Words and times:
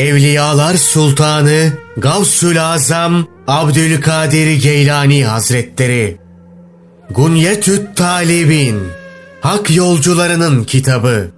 Evliyalar 0.00 0.74
Sultanı 0.74 1.72
Gavsül 1.96 2.62
Azam 2.64 3.26
Abdülkadir 3.46 4.62
Geylani 4.62 5.24
Hazretleri 5.24 6.16
Gunyetüt 7.10 7.96
Talibin 7.96 8.80
Hak 9.40 9.76
Yolcularının 9.76 10.64
Kitabı 10.64 11.30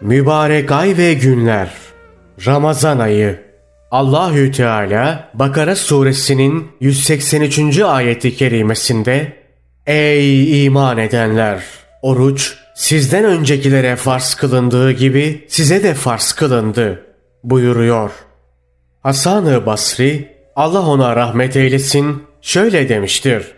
Mübarek 0.00 0.72
ay 0.72 0.96
ve 0.98 1.14
günler 1.14 1.70
Ramazan 2.46 2.98
ayı 2.98 3.40
Allahü 3.90 4.52
Teala 4.52 5.30
Bakara 5.34 5.76
suresinin 5.76 6.68
183. 6.80 7.80
ayeti 7.80 8.36
kerimesinde 8.36 9.32
Ey 9.86 10.64
iman 10.64 10.98
edenler! 10.98 11.62
Oruç 12.02 12.63
sizden 12.74 13.24
öncekilere 13.24 13.96
farz 13.96 14.34
kılındığı 14.34 14.92
gibi 14.92 15.44
size 15.48 15.82
de 15.82 15.94
farz 15.94 16.32
kılındı 16.32 17.06
buyuruyor. 17.44 18.10
Hasan-ı 19.02 19.66
Basri 19.66 20.34
Allah 20.56 20.86
ona 20.86 21.16
rahmet 21.16 21.56
eylesin 21.56 22.22
şöyle 22.42 22.88
demiştir. 22.88 23.52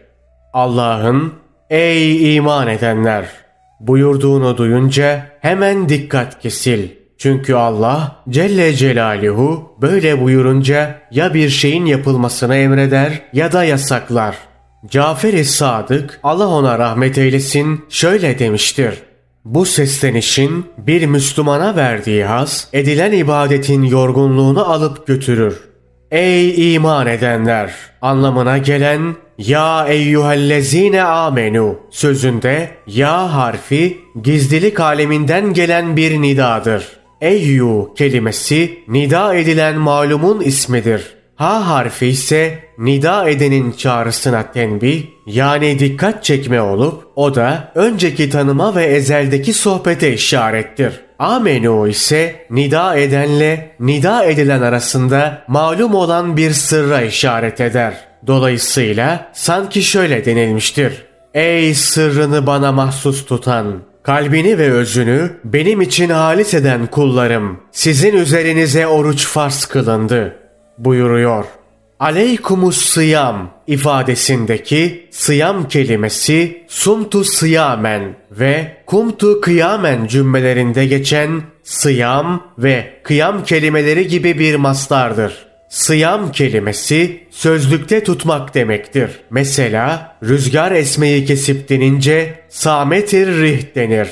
Allah'ın 0.52 1.32
ey 1.70 2.36
iman 2.36 2.68
edenler 2.68 3.26
buyurduğunu 3.80 4.56
duyunca 4.56 5.26
hemen 5.40 5.88
dikkat 5.88 6.42
kesil. 6.42 6.88
Çünkü 7.18 7.54
Allah 7.54 8.16
Celle 8.28 8.72
Celaluhu 8.72 9.76
böyle 9.82 10.22
buyurunca 10.22 11.00
ya 11.10 11.34
bir 11.34 11.48
şeyin 11.48 11.84
yapılmasını 11.84 12.56
emreder 12.56 13.22
ya 13.32 13.52
da 13.52 13.64
yasaklar. 13.64 14.36
Cafer-i 14.88 15.44
Sadık 15.44 16.20
Allah 16.22 16.48
ona 16.48 16.78
rahmet 16.78 17.18
eylesin 17.18 17.84
şöyle 17.88 18.38
demiştir. 18.38 18.94
Bu 19.46 19.64
seslenişin 19.64 20.66
bir 20.78 21.06
Müslümana 21.06 21.76
verdiği 21.76 22.24
haz 22.24 22.68
edilen 22.72 23.12
ibadetin 23.12 23.82
yorgunluğunu 23.82 24.72
alıp 24.72 25.06
götürür. 25.06 25.60
Ey 26.10 26.74
iman 26.74 27.06
edenler 27.06 27.72
anlamına 28.02 28.58
gelen 28.58 29.16
ya 29.38 29.86
eyyühellezine 29.88 31.02
amenu 31.02 31.78
sözünde 31.90 32.70
ya 32.86 33.34
harfi 33.34 33.98
gizlilik 34.22 34.80
aleminden 34.80 35.52
gelen 35.52 35.96
bir 35.96 36.22
nidadır. 36.22 36.86
Eyyu 37.20 37.94
kelimesi 37.98 38.78
nida 38.88 39.34
edilen 39.34 39.78
malumun 39.78 40.40
ismidir. 40.40 41.14
Ha 41.36 41.68
harfi 41.70 42.06
ise 42.06 42.58
nida 42.78 43.28
edenin 43.28 43.72
çağrısına 43.72 44.52
tenbih 44.52 45.04
yani 45.26 45.78
dikkat 45.78 46.24
çekme 46.24 46.60
olup 46.60 47.04
o 47.16 47.34
da 47.34 47.72
önceki 47.74 48.30
tanıma 48.30 48.74
ve 48.74 48.84
ezeldeki 48.84 49.52
sohbete 49.52 50.12
işarettir. 50.12 51.00
Amenu 51.18 51.88
ise 51.88 52.46
nida 52.50 52.96
edenle 52.96 53.76
nida 53.80 54.24
edilen 54.24 54.62
arasında 54.62 55.44
malum 55.48 55.94
olan 55.94 56.36
bir 56.36 56.50
sırra 56.50 57.02
işaret 57.02 57.60
eder. 57.60 57.94
Dolayısıyla 58.26 59.30
sanki 59.32 59.82
şöyle 59.82 60.24
denilmiştir. 60.24 61.06
Ey 61.34 61.74
sırrını 61.74 62.46
bana 62.46 62.72
mahsus 62.72 63.26
tutan, 63.26 63.82
kalbini 64.02 64.58
ve 64.58 64.72
özünü 64.72 65.30
benim 65.44 65.80
için 65.80 66.10
halis 66.10 66.54
eden 66.54 66.86
kullarım, 66.86 67.60
sizin 67.72 68.16
üzerinize 68.16 68.86
oruç 68.86 69.26
farz 69.26 69.64
kılındı 69.64 70.45
buyuruyor. 70.78 71.44
Aleykumus 72.00 72.84
sıyam 72.84 73.50
ifadesindeki 73.66 75.08
sıyam 75.10 75.68
kelimesi 75.68 76.64
sumtu 76.68 77.24
sıyamen 77.24 78.16
ve 78.30 78.76
kumtu 78.86 79.40
kıyamen 79.40 80.06
cümlelerinde 80.06 80.86
geçen 80.86 81.42
sıyam 81.62 82.46
ve 82.58 83.00
kıyam 83.02 83.44
kelimeleri 83.44 84.08
gibi 84.08 84.38
bir 84.38 84.54
mastardır. 84.54 85.46
Sıyam 85.68 86.32
kelimesi 86.32 87.20
sözlükte 87.30 88.04
tutmak 88.04 88.54
demektir. 88.54 89.10
Mesela 89.30 90.16
rüzgar 90.22 90.72
esmeyi 90.72 91.24
kesip 91.24 91.68
denince 91.68 92.34
sametir 92.48 93.26
rih 93.26 93.74
denir. 93.74 94.08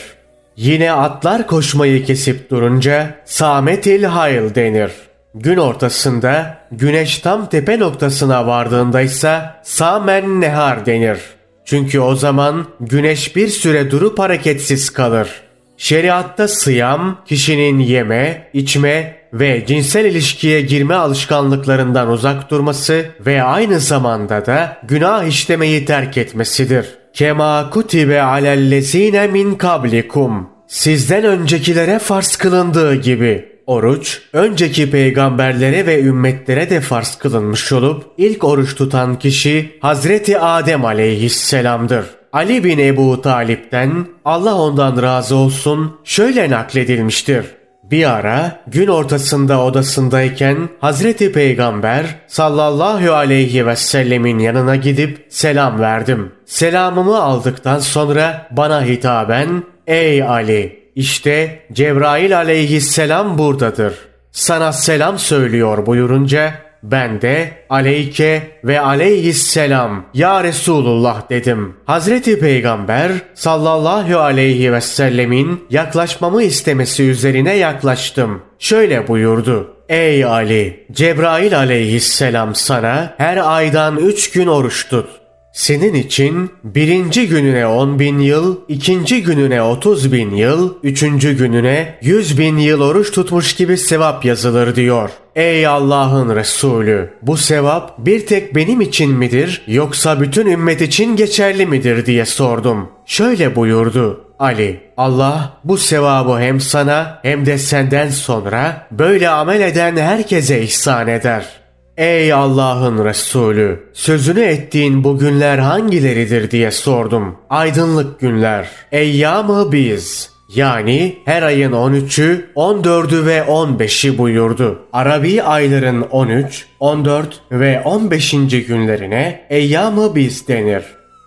Yine 0.57 0.93
atlar 0.93 1.47
koşmayı 1.47 2.05
kesip 2.05 2.51
durunca 2.51 3.15
sametil 3.25 4.05
hayl 4.05 4.55
denir. 4.55 4.91
Gün 5.35 5.57
ortasında 5.57 6.59
güneş 6.73 7.19
tam 7.19 7.49
tepe 7.49 7.79
noktasına 7.79 8.47
vardığında 8.47 9.01
ise 9.01 9.41
samen 9.63 10.41
nehar 10.41 10.87
denir. 10.87 11.19
Çünkü 11.65 12.01
o 12.01 12.15
zaman 12.15 12.67
güneş 12.81 13.37
bir 13.37 13.49
süre 13.49 13.91
durup 13.91 14.19
hareketsiz 14.19 14.91
kalır. 14.91 15.29
Şeriatta 15.77 16.49
sıyam 16.49 17.21
kişinin 17.27 17.79
yeme, 17.79 18.49
içme 18.53 19.17
ve 19.33 19.67
cinsel 19.67 20.05
ilişkiye 20.05 20.61
girme 20.61 20.95
alışkanlıklarından 20.95 22.11
uzak 22.11 22.51
durması 22.51 23.07
ve 23.27 23.43
aynı 23.43 23.81
zamanda 23.81 24.47
da 24.47 24.77
günah 24.89 25.25
işlemeyi 25.25 25.85
terk 25.85 26.19
etmesidir. 26.19 26.87
Kema 27.15 27.71
kutibe 27.71 28.23
alellezine 28.23 29.27
min 29.27 29.55
kablikum. 29.55 30.51
Sizden 30.69 31.25
öncekilere 31.25 31.99
farz 31.99 32.37
kılındığı 32.37 32.95
gibi. 32.95 33.54
Oruç, 33.67 34.23
önceki 34.33 34.91
peygamberlere 34.91 35.87
ve 35.87 36.03
ümmetlere 36.03 36.71
de 36.71 36.81
farz 36.81 37.17
kılınmış 37.17 37.73
olup, 37.73 38.05
ilk 38.19 38.45
oruç 38.45 38.75
tutan 38.75 39.19
kişi 39.19 39.79
Hazreti 39.81 40.39
Adem 40.39 40.85
aleyhisselamdır. 40.85 42.05
Ali 42.33 42.65
bin 42.65 42.79
Ebu 42.79 43.23
Talip'ten 43.23 44.07
Allah 44.25 44.55
ondan 44.55 45.03
razı 45.03 45.37
olsun 45.37 45.97
şöyle 46.05 46.51
nakledilmiştir. 46.51 47.45
Bir 47.91 48.11
ara 48.11 48.61
gün 48.67 48.87
ortasında 48.87 49.65
odasındayken 49.65 50.69
Hazreti 50.81 51.33
Peygamber 51.33 52.07
sallallahu 52.27 53.13
aleyhi 53.13 53.67
ve 53.67 53.77
sellemin 53.77 54.39
yanına 54.39 54.77
gidip 54.77 55.27
selam 55.29 55.81
verdim. 55.81 56.33
Selamımı 56.47 57.23
aldıktan 57.23 57.79
sonra 57.79 58.47
bana 58.51 58.85
hitaben 58.85 59.63
''Ey 59.87 60.23
Ali 60.23 60.84
işte 60.97 61.63
Cebrail 61.73 62.37
aleyhisselam 62.37 63.39
buradadır. 63.39 63.95
Sana 64.33 64.73
selam 64.73 65.19
söylüyor 65.19 65.87
buyurunca 65.87 66.55
ben 66.83 67.23
de 67.23 67.53
aleyke 67.71 68.43
ve 68.65 68.81
aleyhisselam 68.81 70.07
ya 70.15 70.45
Resulullah 70.45 71.31
dedim. 71.31 71.77
Hazreti 71.85 72.39
Peygamber 72.39 73.13
sallallahu 73.35 74.19
aleyhi 74.19 74.73
ve 74.73 74.81
sellemin 74.81 75.65
yaklaşmamı 75.71 76.43
istemesi 76.43 77.03
üzerine 77.03 77.57
yaklaştım. 77.57 78.43
Şöyle 78.59 79.09
buyurdu. 79.09 79.75
Ey 79.89 80.25
Ali! 80.25 80.87
Cebrail 80.93 81.59
aleyhisselam 81.59 82.55
sana 82.55 83.15
her 83.19 83.57
aydan 83.57 83.97
üç 83.97 84.31
gün 84.31 84.47
oruç 84.47 84.89
tut. 84.89 85.09
Senin 85.55 85.95
için 85.95 86.51
birinci 86.65 87.29
gününe 87.29 87.67
on 87.67 87.99
bin 87.99 88.19
yıl, 88.19 88.57
ikinci 88.69 89.23
gününe 89.23 89.63
otuz 89.63 90.13
bin 90.13 90.31
yıl, 90.31 90.75
üçüncü 90.83 91.37
gününe 91.37 91.99
yüz 92.03 92.39
bin 92.39 92.57
yıl 92.57 92.81
oruç 92.81 93.13
tutmuş 93.13 93.55
gibi 93.55 93.79
sevap 93.79 94.25
yazılır 94.25 94.77
diyor. 94.77 95.11
Ey 95.37 95.67
Allah'ın 95.67 96.37
Resulü! 96.37 97.11
Bu 97.23 97.37
sevap 97.37 97.99
bir 97.99 98.27
tek 98.27 98.55
benim 98.55 98.81
için 98.81 99.11
midir 99.11 99.63
yoksa 99.67 100.21
bütün 100.21 100.47
ümmet 100.47 100.81
için 100.81 101.17
geçerli 101.17 101.67
midir 101.67 102.07
diye 102.07 102.27
sordum. 102.27 102.89
Şöyle 103.07 103.57
buyurdu. 103.57 104.25
Ali, 104.39 104.81
Allah 104.97 105.53
bu 105.65 105.79
sevabı 105.79 106.39
hem 106.39 106.61
sana 106.61 107.19
hem 107.23 107.47
de 107.47 107.59
senden 107.59 108.09
sonra 108.09 108.87
böyle 108.91 109.29
amel 109.29 109.61
eden 109.61 109.97
herkese 109.97 110.63
ihsan 110.63 111.09
eder.'' 111.09 111.64
Ey 111.97 112.33
Allah'ın 112.33 113.05
Resulü! 113.05 113.91
Sözünü 113.93 114.41
ettiğin 114.41 115.05
bu 115.05 115.19
günler 115.19 115.59
hangileridir 115.59 116.51
diye 116.51 116.71
sordum. 116.71 117.37
Aydınlık 117.51 118.21
günler. 118.21 118.69
Eyyamı 118.93 119.73
biz. 119.73 120.31
Yani 120.55 121.19
her 121.25 121.43
ayın 121.43 121.73
13'ü, 121.73 122.45
14'ü 122.57 123.27
ve 123.27 123.39
15'i 123.39 124.19
buyurdu. 124.19 124.83
Arabi 124.93 125.43
ayların 125.43 126.01
13, 126.01 126.67
14 126.81 127.41
ve 127.53 127.81
15. 127.81 128.31
günlerine 128.67 129.47
Eyyamı 129.51 130.15
biz 130.15 130.49
denir. 130.49 130.85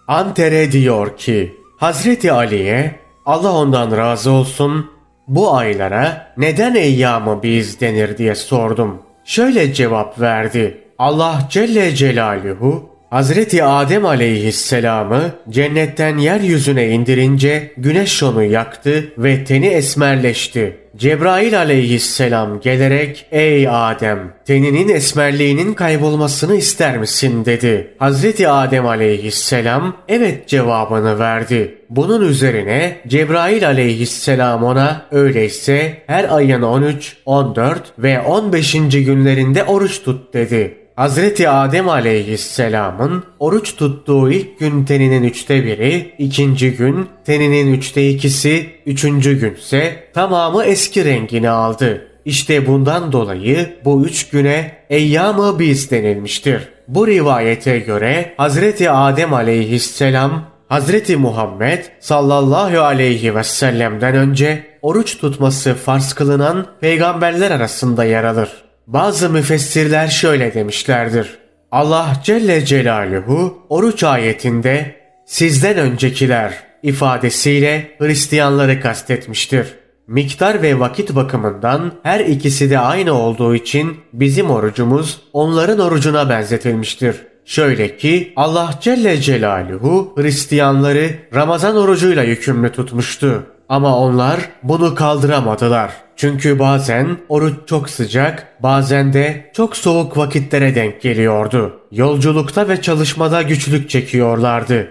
Antere 0.08 0.72
diyor 0.72 1.18
ki, 1.18 1.56
Hazreti 1.78 2.32
Ali'ye 2.32 3.00
Allah 3.26 3.52
ondan 3.52 3.98
razı 3.98 4.32
olsun 4.32 4.92
bu 5.28 5.56
aylara 5.56 6.34
neden 6.38 6.76
Eyyamı 6.76 7.44
biz 7.44 7.82
denir 7.82 8.18
diye 8.18 8.36
sordum 8.36 9.07
şöyle 9.28 9.74
cevap 9.74 10.22
verdi. 10.22 10.78
Allah 10.98 11.48
Celle 11.50 11.96
Celaluhu 11.96 12.90
Hazreti 13.10 13.64
Adem 13.64 14.06
aleyhisselamı 14.06 15.22
cennetten 15.50 16.18
yeryüzüne 16.18 16.88
indirince 16.88 17.72
güneş 17.78 18.24
onu 18.24 18.44
yaktı 18.44 19.14
ve 19.18 19.44
teni 19.44 19.68
esmerleşti. 19.68 20.78
Cebrail 20.98 21.58
aleyhisselam 21.58 22.60
gelerek 22.60 23.26
''Ey 23.32 23.68
Adem, 23.70 24.34
teninin 24.46 24.90
esmerliğinin 24.90 25.74
kaybolmasını 25.74 26.56
ister 26.56 26.98
misin?'' 26.98 27.46
dedi. 27.46 27.96
Hazreti 28.00 28.50
Adem 28.50 28.86
aleyhisselam 28.86 29.98
''Evet'' 30.08 30.48
cevabını 30.48 31.20
verdi. 31.20 31.78
Bunun 31.90 32.22
üzerine 32.22 32.98
Cebrail 33.08 33.68
aleyhisselam 33.68 34.64
ona 34.64 35.06
öyleyse 35.12 36.04
her 36.08 36.36
ayın 36.36 36.62
13, 36.62 37.18
14 37.26 37.94
ve 38.00 38.22
15. 38.22 38.74
günlerinde 38.92 39.64
oruç 39.64 40.04
tut 40.04 40.34
dedi. 40.34 40.77
Hazreti 40.98 41.50
Adem 41.50 41.90
aleyhisselamın 41.90 43.24
oruç 43.40 43.76
tuttuğu 43.76 44.32
ilk 44.32 44.60
gün 44.60 44.86
teninin 44.86 45.24
üçte 45.24 45.66
biri, 45.66 46.16
ikinci 46.18 46.72
gün 46.72 47.08
teninin 47.26 47.74
üçte 47.74 48.10
ikisi, 48.10 48.70
üçüncü 48.86 49.40
günse 49.40 50.10
tamamı 50.14 50.64
eski 50.64 51.06
rengini 51.06 51.50
aldı. 51.50 52.08
İşte 52.26 52.68
bundan 52.68 53.12
dolayı 53.12 53.80
bu 53.86 54.06
üç 54.06 54.30
güne 54.30 54.72
eyyam-ı 54.90 55.60
biz 55.60 55.92
denilmiştir. 55.92 56.70
Bu 56.88 57.08
rivayete 57.08 57.80
göre 57.80 58.34
Hazreti 58.38 58.90
Adem 58.90 59.34
aleyhisselam 59.34 60.46
Hazreti 60.70 61.18
Muhammed 61.18 61.84
sallallahu 62.00 62.80
aleyhi 62.80 63.36
ve 63.36 63.44
sellem'den 63.44 64.16
önce 64.16 64.66
oruç 64.82 65.18
tutması 65.18 65.74
farz 65.74 66.14
kılınan 66.14 66.66
peygamberler 66.82 67.52
arasında 67.52 68.04
yer 68.04 68.24
alır. 68.24 68.67
Bazı 68.88 69.30
müfessirler 69.30 70.08
şöyle 70.08 70.54
demişlerdir. 70.54 71.38
Allah 71.72 72.14
Celle 72.24 72.66
Celaluhu 72.66 73.66
oruç 73.70 74.04
ayetinde 74.04 74.96
sizden 75.26 75.78
öncekiler 75.78 76.54
ifadesiyle 76.84 77.92
Hristiyanları 78.00 78.82
kastetmiştir. 78.82 79.68
Miktar 80.08 80.62
ve 80.62 80.80
vakit 80.80 81.16
bakımından 81.16 81.92
her 82.04 82.20
ikisi 82.20 82.70
de 82.70 82.80
aynı 82.80 83.14
olduğu 83.14 83.56
için 83.56 83.98
bizim 84.14 84.50
orucumuz 84.50 85.22
onların 85.34 85.80
orucuna 85.80 86.30
benzetilmiştir. 86.30 87.16
Şöyle 87.46 87.98
ki 87.98 88.34
Allah 88.36 88.80
Celle 88.82 89.22
Celaluhu 89.22 90.14
Hristiyanları 90.18 91.10
Ramazan 91.36 91.76
orucuyla 91.76 92.24
yükümlü 92.24 92.72
tutmuştu. 92.72 93.44
Ama 93.70 93.98
onlar 93.98 94.40
bunu 94.64 94.96
kaldıramadılar. 94.96 95.92
Çünkü 96.16 96.60
bazen 96.60 97.18
oruç 97.30 97.56
çok 97.66 97.90
sıcak, 97.90 98.64
bazen 98.64 99.14
de 99.14 99.52
çok 99.54 99.78
soğuk 99.78 100.18
vakitlere 100.18 100.76
denk 100.76 101.02
geliyordu. 101.02 101.80
Yolculukta 101.92 102.70
ve 102.70 102.82
çalışmada 102.82 103.42
güçlük 103.42 103.90
çekiyorlardı. 103.90 104.88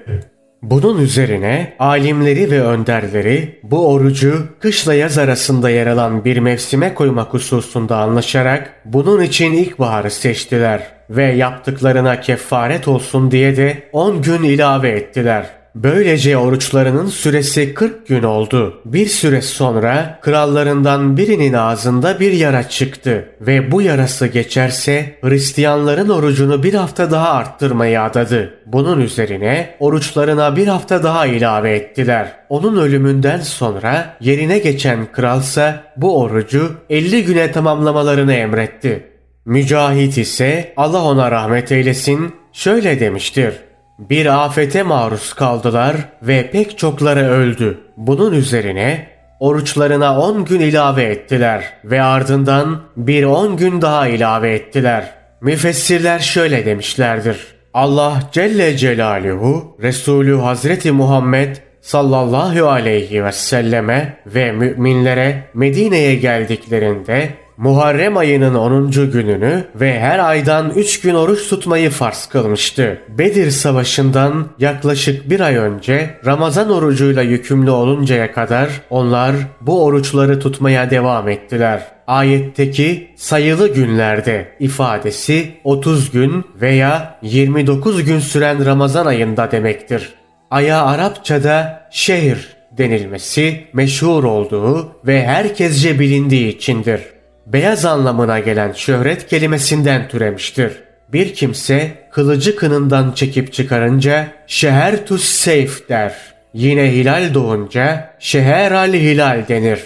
Bunun 0.63 1.01
üzerine 1.01 1.73
alimleri 1.79 2.51
ve 2.51 2.63
önderleri 2.63 3.61
bu 3.63 3.89
orucu 3.89 4.47
kışla 4.61 4.95
yaz 4.95 5.19
arasında 5.19 5.71
yer 5.71 5.87
alan 5.87 6.25
bir 6.25 6.37
mevsime 6.39 6.95
koymak 6.95 7.35
hususunda 7.35 7.97
anlaşarak 7.97 8.73
bunun 8.85 9.23
için 9.23 9.53
ilkbaharı 9.53 10.11
seçtiler 10.11 10.83
ve 11.11 11.25
yaptıklarına 11.25 12.21
kefaret 12.21 12.89
olsun 12.89 13.31
diye 13.31 13.57
de 13.57 13.83
10 13.93 14.23
gün 14.23 14.43
ilave 14.43 14.91
ettiler. 14.91 15.47
Böylece 15.83 16.37
oruçlarının 16.37 17.07
süresi 17.07 17.75
40 17.75 18.07
gün 18.07 18.23
oldu. 18.23 18.81
Bir 18.85 19.07
süre 19.07 19.43
sonra 19.43 20.19
krallarından 20.23 21.17
birinin 21.17 21.53
ağzında 21.53 22.21
bir 22.21 22.33
yara 22.33 22.69
çıktı 22.69 23.29
ve 23.41 23.73
bu 23.73 23.83
yarası 23.83 24.27
geçerse 24.27 25.19
Hristiyanların 25.23 26.09
orucunu 26.09 26.63
bir 26.63 26.75
hafta 26.75 27.11
daha 27.11 27.31
arttırmayı 27.31 28.03
adadı. 28.03 28.55
Bunun 28.67 29.01
üzerine 29.01 29.77
oruçlarına 29.81 30.57
bir 30.57 30.67
hafta 30.67 31.03
daha 31.03 31.27
ilave 31.27 31.73
ettiler. 31.73 32.33
Onun 32.49 32.77
ölümünden 32.77 33.41
sonra 33.41 34.17
yerine 34.21 34.59
geçen 34.59 35.13
kralsa 35.13 35.85
bu 35.97 36.21
orucu 36.21 36.73
50 36.91 37.25
güne 37.25 37.53
tamamlamalarını 37.53 38.35
emretti. 38.35 39.07
Mücahit 39.45 40.19
ise 40.19 40.73
Allah 40.77 41.03
ona 41.03 41.31
rahmet 41.31 41.73
eylesin 41.73 42.35
şöyle 42.53 43.01
demiştir. 43.01 43.55
Bir 43.99 44.45
afete 44.45 44.83
maruz 44.83 45.33
kaldılar 45.33 45.97
ve 46.23 46.51
pek 46.51 46.79
çokları 46.79 47.31
öldü. 47.31 47.81
Bunun 47.97 48.33
üzerine 48.33 49.07
oruçlarına 49.41 50.21
10 50.21 50.45
gün 50.45 50.61
ilave 50.61 51.03
ettiler 51.03 51.65
ve 51.85 52.03
ardından 52.03 52.83
bir 52.97 53.25
10 53.25 53.57
gün 53.57 53.83
daha 53.83 54.09
ilave 54.09 54.55
ettiler. 54.55 55.13
Müfessirler 55.41 56.19
şöyle 56.19 56.67
demişlerdir. 56.67 57.47
Allah 57.75 58.23
Celle 58.33 58.77
Celaluhu 58.77 59.77
Resulü 59.83 60.37
Hazreti 60.37 60.93
Muhammed 60.93 61.57
sallallahu 61.81 62.69
aleyhi 62.69 63.25
ve 63.25 63.33
selleme 63.33 64.17
ve 64.27 64.53
müminlere 64.53 65.43
Medine'ye 65.55 66.15
geldiklerinde 66.15 67.29
Muharrem 67.57 68.17
ayının 68.17 68.55
10. 68.55 68.91
gününü 68.91 69.65
ve 69.75 70.01
her 70.01 70.19
aydan 70.19 70.71
3 70.71 71.01
gün 71.01 71.15
oruç 71.15 71.49
tutmayı 71.49 71.91
farz 71.91 72.27
kılmıştı. 72.27 72.99
Bedir 73.09 73.51
Savaşı'ndan 73.51 74.49
yaklaşık 74.59 75.31
bir 75.31 75.41
ay 75.41 75.57
önce 75.57 76.11
Ramazan 76.27 76.71
orucuyla 76.71 77.23
yükümlü 77.23 77.71
oluncaya 77.71 78.33
kadar 78.33 78.69
onlar 78.91 79.37
bu 79.61 79.85
oruçları 79.85 80.41
tutmaya 80.41 80.91
devam 80.91 81.29
ettiler. 81.29 81.83
Ayetteki 82.07 83.11
sayılı 83.17 83.75
günlerde 83.75 84.49
ifadesi 84.61 85.49
30 85.65 86.11
gün 86.11 86.45
veya 86.61 87.19
29 87.23 88.05
gün 88.05 88.19
süren 88.19 88.67
Ramazan 88.67 89.07
ayında 89.07 89.51
demektir. 89.51 90.15
Aya 90.51 90.83
Arapçada 90.83 91.89
şehir 91.91 92.57
denilmesi 92.79 93.65
meşhur 93.73 94.25
olduğu 94.25 94.93
ve 95.07 95.27
herkesce 95.27 95.99
bilindiği 95.99 96.57
içindir 96.57 97.16
beyaz 97.47 97.85
anlamına 97.85 98.39
gelen 98.39 98.73
şöhret 98.73 99.27
kelimesinden 99.27 100.09
türemiştir. 100.09 100.73
Bir 101.13 101.35
kimse 101.35 102.09
kılıcı 102.13 102.57
kınından 102.57 103.13
çekip 103.13 103.53
çıkarınca 103.53 104.29
şeher 104.47 105.07
tus 105.07 105.25
seyf 105.25 105.89
der. 105.89 106.15
Yine 106.55 106.93
hilal 106.93 107.35
doğunca 107.35 108.11
şeher 108.19 108.73
al 108.73 108.93
hilal 108.93 109.49
denir. 109.49 109.81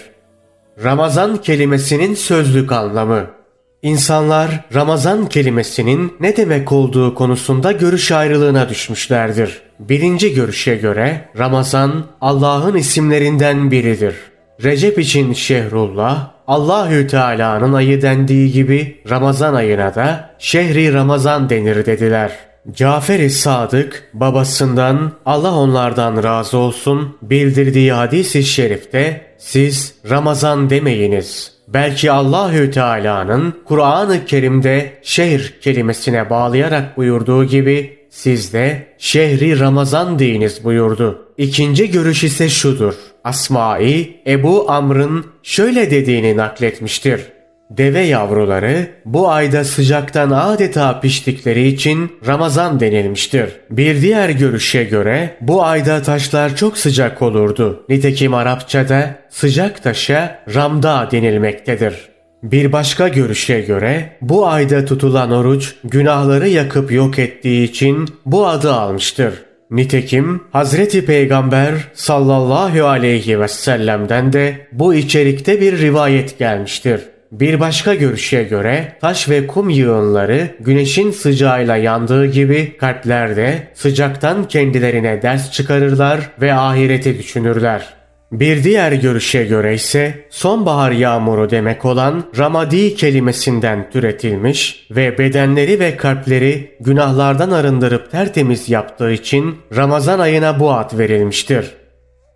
Ramazan 0.83 1.37
kelimesinin 1.37 2.15
sözlük 2.15 2.71
anlamı 2.71 3.41
İnsanlar 3.81 4.65
Ramazan 4.75 5.25
kelimesinin 5.25 6.13
ne 6.19 6.37
demek 6.37 6.71
olduğu 6.71 7.15
konusunda 7.15 7.71
görüş 7.71 8.11
ayrılığına 8.11 8.69
düşmüşlerdir. 8.69 9.61
Birinci 9.79 10.33
görüşe 10.33 10.75
göre 10.75 11.29
Ramazan 11.37 12.05
Allah'ın 12.21 12.75
isimlerinden 12.75 13.71
biridir. 13.71 14.15
Recep 14.63 14.99
için 14.99 15.33
Şehrullah, 15.33 16.30
Allahü 16.47 17.07
Teala'nın 17.07 17.73
ayı 17.73 18.01
dendiği 18.01 18.51
gibi 18.51 19.01
Ramazan 19.09 19.53
ayına 19.53 19.95
da 19.95 20.29
şehri 20.39 20.93
Ramazan 20.93 21.49
denir 21.49 21.85
dediler. 21.85 22.31
Cafer-i 22.71 23.29
Sadık 23.29 24.09
babasından 24.13 25.11
Allah 25.25 25.55
onlardan 25.55 26.23
razı 26.23 26.57
olsun 26.57 27.17
bildirdiği 27.21 27.91
hadis-i 27.91 28.43
şerifte 28.43 29.21
siz 29.37 29.95
Ramazan 30.09 30.69
demeyiniz. 30.69 31.51
Belki 31.67 32.11
Allahü 32.11 32.71
Teala'nın 32.71 33.53
Kur'an-ı 33.65 34.25
Kerim'de 34.25 34.93
şehir 35.03 35.59
kelimesine 35.61 36.29
bağlayarak 36.29 36.97
buyurduğu 36.97 37.45
gibi 37.45 37.97
siz 38.09 38.53
de 38.53 38.87
şehri 38.97 39.59
Ramazan 39.59 40.19
deyiniz 40.19 40.63
buyurdu. 40.63 41.25
İkinci 41.37 41.91
görüş 41.91 42.23
ise 42.23 42.49
şudur. 42.49 42.93
Asma'i 43.23 44.21
Ebu 44.27 44.71
Amr'ın 44.71 45.25
şöyle 45.43 45.91
dediğini 45.91 46.37
nakletmiştir. 46.37 47.21
Deve 47.69 47.99
yavruları 47.99 48.87
bu 49.05 49.29
ayda 49.29 49.63
sıcaktan 49.63 50.29
adeta 50.29 50.99
piştikleri 50.99 51.67
için 51.67 52.11
Ramazan 52.27 52.79
denilmiştir. 52.79 53.49
Bir 53.69 54.01
diğer 54.01 54.29
görüşe 54.29 54.83
göre 54.83 55.37
bu 55.41 55.63
ayda 55.63 56.01
taşlar 56.01 56.55
çok 56.55 56.77
sıcak 56.77 57.21
olurdu. 57.21 57.85
Nitekim 57.89 58.33
Arapçada 58.33 59.15
sıcak 59.29 59.83
taşa 59.83 60.43
Ramda 60.55 61.07
denilmektedir. 61.11 61.95
Bir 62.43 62.71
başka 62.71 63.07
görüşe 63.07 63.61
göre 63.61 64.17
bu 64.21 64.47
ayda 64.47 64.85
tutulan 64.85 65.31
oruç 65.31 65.75
günahları 65.83 66.47
yakıp 66.47 66.91
yok 66.91 67.19
ettiği 67.19 67.63
için 67.63 68.07
bu 68.25 68.47
adı 68.47 68.73
almıştır. 68.73 69.33
Nitekim 69.71 70.41
Hazreti 70.51 71.05
Peygamber 71.05 71.73
sallallahu 71.93 72.85
aleyhi 72.85 73.39
ve 73.39 73.47
sellem'den 73.47 74.33
de 74.33 74.67
bu 74.71 74.93
içerikte 74.93 75.61
bir 75.61 75.79
rivayet 75.79 76.39
gelmiştir. 76.39 77.01
Bir 77.31 77.59
başka 77.59 77.95
görüşe 77.95 78.43
göre 78.43 78.93
taş 79.01 79.29
ve 79.29 79.47
kum 79.47 79.69
yığınları 79.69 80.47
güneşin 80.59 81.11
sıcağıyla 81.11 81.75
yandığı 81.75 82.25
gibi 82.25 82.77
kalpler 82.77 83.35
de 83.35 83.67
sıcaktan 83.73 84.47
kendilerine 84.47 85.21
ders 85.21 85.51
çıkarırlar 85.51 86.19
ve 86.41 86.53
ahireti 86.53 87.17
düşünürler. 87.17 88.00
Bir 88.31 88.63
diğer 88.63 88.91
görüşe 88.91 89.45
göre 89.45 89.73
ise 89.73 90.25
sonbahar 90.29 90.91
yağmuru 90.91 91.49
demek 91.49 91.85
olan 91.85 92.23
ramadi 92.37 92.95
kelimesinden 92.95 93.89
türetilmiş 93.89 94.87
ve 94.91 95.17
bedenleri 95.17 95.79
ve 95.79 95.97
kalpleri 95.97 96.77
günahlardan 96.79 97.51
arındırıp 97.51 98.11
tertemiz 98.11 98.69
yaptığı 98.69 99.11
için 99.11 99.57
Ramazan 99.75 100.19
ayına 100.19 100.59
bu 100.59 100.71
ad 100.71 100.97
verilmiştir. 100.97 101.71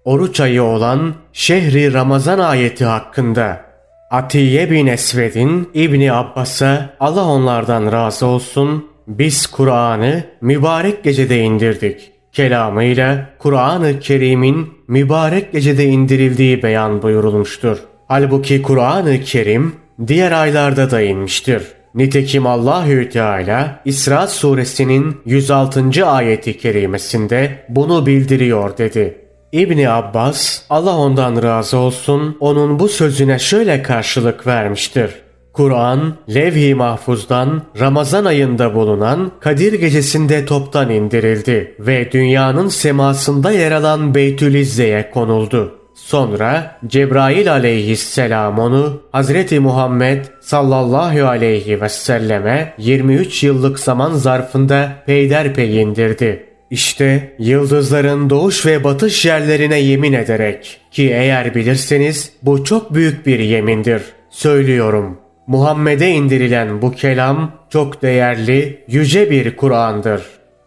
Oruç 0.05 0.39
ayı 0.39 0.63
olan 0.63 1.15
şehri 1.33 1.93
Ramazan 1.93 2.39
ayeti 2.39 2.85
hakkında 2.85 3.65
Atiye 4.11 4.71
bin 4.71 4.87
Esved'in 4.87 5.69
İbni 5.73 6.13
Abbas'a 6.13 6.95
Allah 6.99 7.25
onlardan 7.25 7.91
razı 7.91 8.25
olsun 8.25 8.87
biz 9.07 9.47
Kur'an'ı 9.47 10.23
mübarek 10.41 11.03
gecede 11.03 11.39
indirdik. 11.39 12.14
Kelamıyla 12.35 13.29
Kur'an-ı 13.39 13.99
Kerim'in 13.99 14.69
mübarek 14.87 15.51
gecede 15.51 15.85
indirildiği 15.85 16.63
beyan 16.63 17.01
buyurulmuştur. 17.01 17.77
Halbuki 18.07 18.61
Kur'an-ı 18.61 19.21
Kerim 19.23 19.75
diğer 20.07 20.31
aylarda 20.31 20.91
da 20.91 21.01
inmiştir. 21.01 21.63
Nitekim 21.95 22.47
Allahü 22.47 23.09
Teala 23.09 23.81
İsra 23.85 24.27
suresinin 24.27 25.17
106. 25.25 26.05
ayeti 26.05 26.57
kerimesinde 26.57 27.65
bunu 27.69 28.05
bildiriyor 28.05 28.77
dedi. 28.77 29.17
İbni 29.51 29.89
Abbas 29.89 30.61
Allah 30.69 30.97
ondan 30.97 31.43
razı 31.43 31.77
olsun 31.77 32.37
onun 32.39 32.79
bu 32.79 32.87
sözüne 32.87 33.39
şöyle 33.39 33.81
karşılık 33.81 34.47
vermiştir. 34.47 35.24
Kur'an, 35.55 36.15
levh-i 36.33 36.75
mahfuzdan 36.75 37.61
Ramazan 37.79 38.25
ayında 38.25 38.75
bulunan 38.75 39.31
Kadir 39.39 39.73
gecesinde 39.73 40.45
toptan 40.45 40.89
indirildi 40.89 41.75
ve 41.79 42.11
dünyanın 42.11 42.67
semasında 42.67 43.51
yer 43.51 43.71
alan 43.71 44.15
Beytül 44.15 44.53
İzze'ye 44.53 45.11
konuldu. 45.11 45.75
Sonra 45.93 46.77
Cebrail 46.87 47.51
aleyhisselam 47.51 48.59
onu 48.59 49.01
Hazreti 49.11 49.59
Muhammed 49.59 50.25
sallallahu 50.41 51.27
aleyhi 51.27 51.81
ve 51.81 51.89
selleme 51.89 52.73
23 52.77 53.43
yıllık 53.43 53.79
zaman 53.79 54.13
zarfında 54.13 54.91
peyderpey 55.05 55.81
indirdi. 55.81 56.45
İşte 56.69 57.35
yıldızların 57.39 58.29
doğuş 58.29 58.65
ve 58.65 58.83
batış 58.83 59.25
yerlerine 59.25 59.79
yemin 59.79 60.13
ederek 60.13 60.79
ki 60.91 61.09
eğer 61.09 61.55
bilirseniz 61.55 62.31
bu 62.41 62.63
çok 62.63 62.93
büyük 62.93 63.25
bir 63.25 63.39
yemindir. 63.39 64.01
Söylüyorum. 64.29 65.24
Muhammed'e 65.47 66.09
indirilen 66.09 66.81
bu 66.81 66.91
kelam 66.91 67.51
çok 67.69 68.01
değerli, 68.01 68.83
yüce 68.87 69.31
bir 69.31 69.57
Kur'an'dır. 69.57 70.21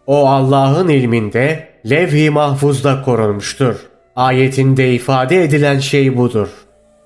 O 0.07 0.27
Allah'ın 0.27 0.89
ilminde 0.89 1.67
levh-i 1.89 2.29
mahfuzda 2.29 3.01
korunmuştur. 3.01 3.75
Ayetinde 4.15 4.93
ifade 4.93 5.43
edilen 5.43 5.79
şey 5.79 6.17
budur. 6.17 6.47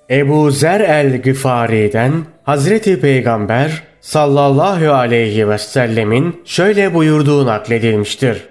Ebu 0.09 0.51
Zer 0.51 0.79
el-Gıfari'den 0.79 2.13
Hazreti 2.43 2.99
Peygamber 2.99 3.83
sallallahu 4.01 4.93
aleyhi 4.93 5.49
ve 5.49 5.57
sellemin 5.57 6.41
şöyle 6.45 6.93
buyurduğu 6.93 7.45
nakledilmiştir. 7.45 8.43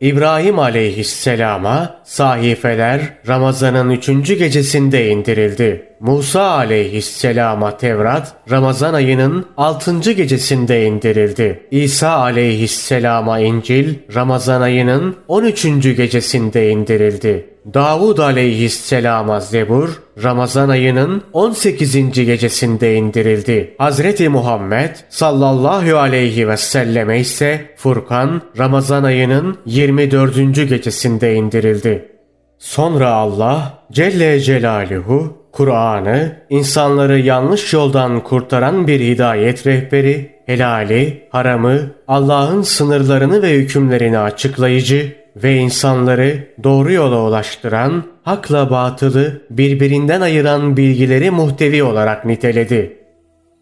İbrahim 0.00 0.58
aleyhisselama 0.58 2.00
sahifeler 2.04 3.00
Ramazan'ın 3.28 3.90
üçüncü 3.90 4.34
gecesinde 4.34 5.08
indirildi. 5.08 5.89
Musa 6.00 6.42
aleyhisselama 6.42 7.76
Tevrat 7.76 8.34
Ramazan 8.50 8.94
ayının 8.94 9.46
altıncı 9.56 10.12
gecesinde 10.12 10.86
indirildi. 10.86 11.66
İsa 11.70 12.10
aleyhisselama 12.10 13.38
İncil 13.38 13.94
Ramazan 14.14 14.60
ayının 14.60 15.16
on 15.28 15.44
üçüncü 15.44 15.92
gecesinde 15.92 16.70
indirildi. 16.70 17.46
Davud 17.74 18.18
aleyhisselama 18.18 19.40
Zebur 19.40 19.88
Ramazan 20.22 20.68
ayının 20.68 21.22
18. 21.32 22.12
gecesinde 22.12 22.96
indirildi. 22.96 23.74
Hazreti 23.78 24.28
Muhammed 24.28 24.90
sallallahu 25.08 25.96
aleyhi 25.96 26.48
ve 26.48 26.56
selleme 26.56 27.20
ise 27.20 27.74
Furkan 27.76 28.42
Ramazan 28.58 29.04
ayının 29.04 29.58
24. 29.66 30.54
gecesinde 30.68 31.34
indirildi. 31.34 32.19
Sonra 32.60 33.08
Allah 33.08 33.78
Celle 33.92 34.40
Celaluhu 34.40 35.36
Kur'an'ı 35.52 36.36
insanları 36.50 37.18
yanlış 37.18 37.72
yoldan 37.72 38.22
kurtaran 38.22 38.86
bir 38.86 39.00
hidayet 39.00 39.66
rehberi, 39.66 40.30
helali, 40.46 41.28
haramı, 41.30 41.80
Allah'ın 42.08 42.62
sınırlarını 42.62 43.42
ve 43.42 43.52
hükümlerini 43.54 44.18
açıklayıcı 44.18 45.12
ve 45.36 45.56
insanları 45.56 46.54
doğru 46.64 46.92
yola 46.92 47.22
ulaştıran, 47.22 48.04
hakla 48.22 48.70
batılı 48.70 49.42
birbirinden 49.50 50.20
ayıran 50.20 50.76
bilgileri 50.76 51.30
muhtevi 51.30 51.82
olarak 51.82 52.24
niteledi. 52.24 52.96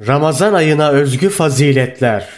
Ramazan 0.07 0.53
ayına 0.53 0.91
özgü 0.91 1.29
faziletler 1.29 2.29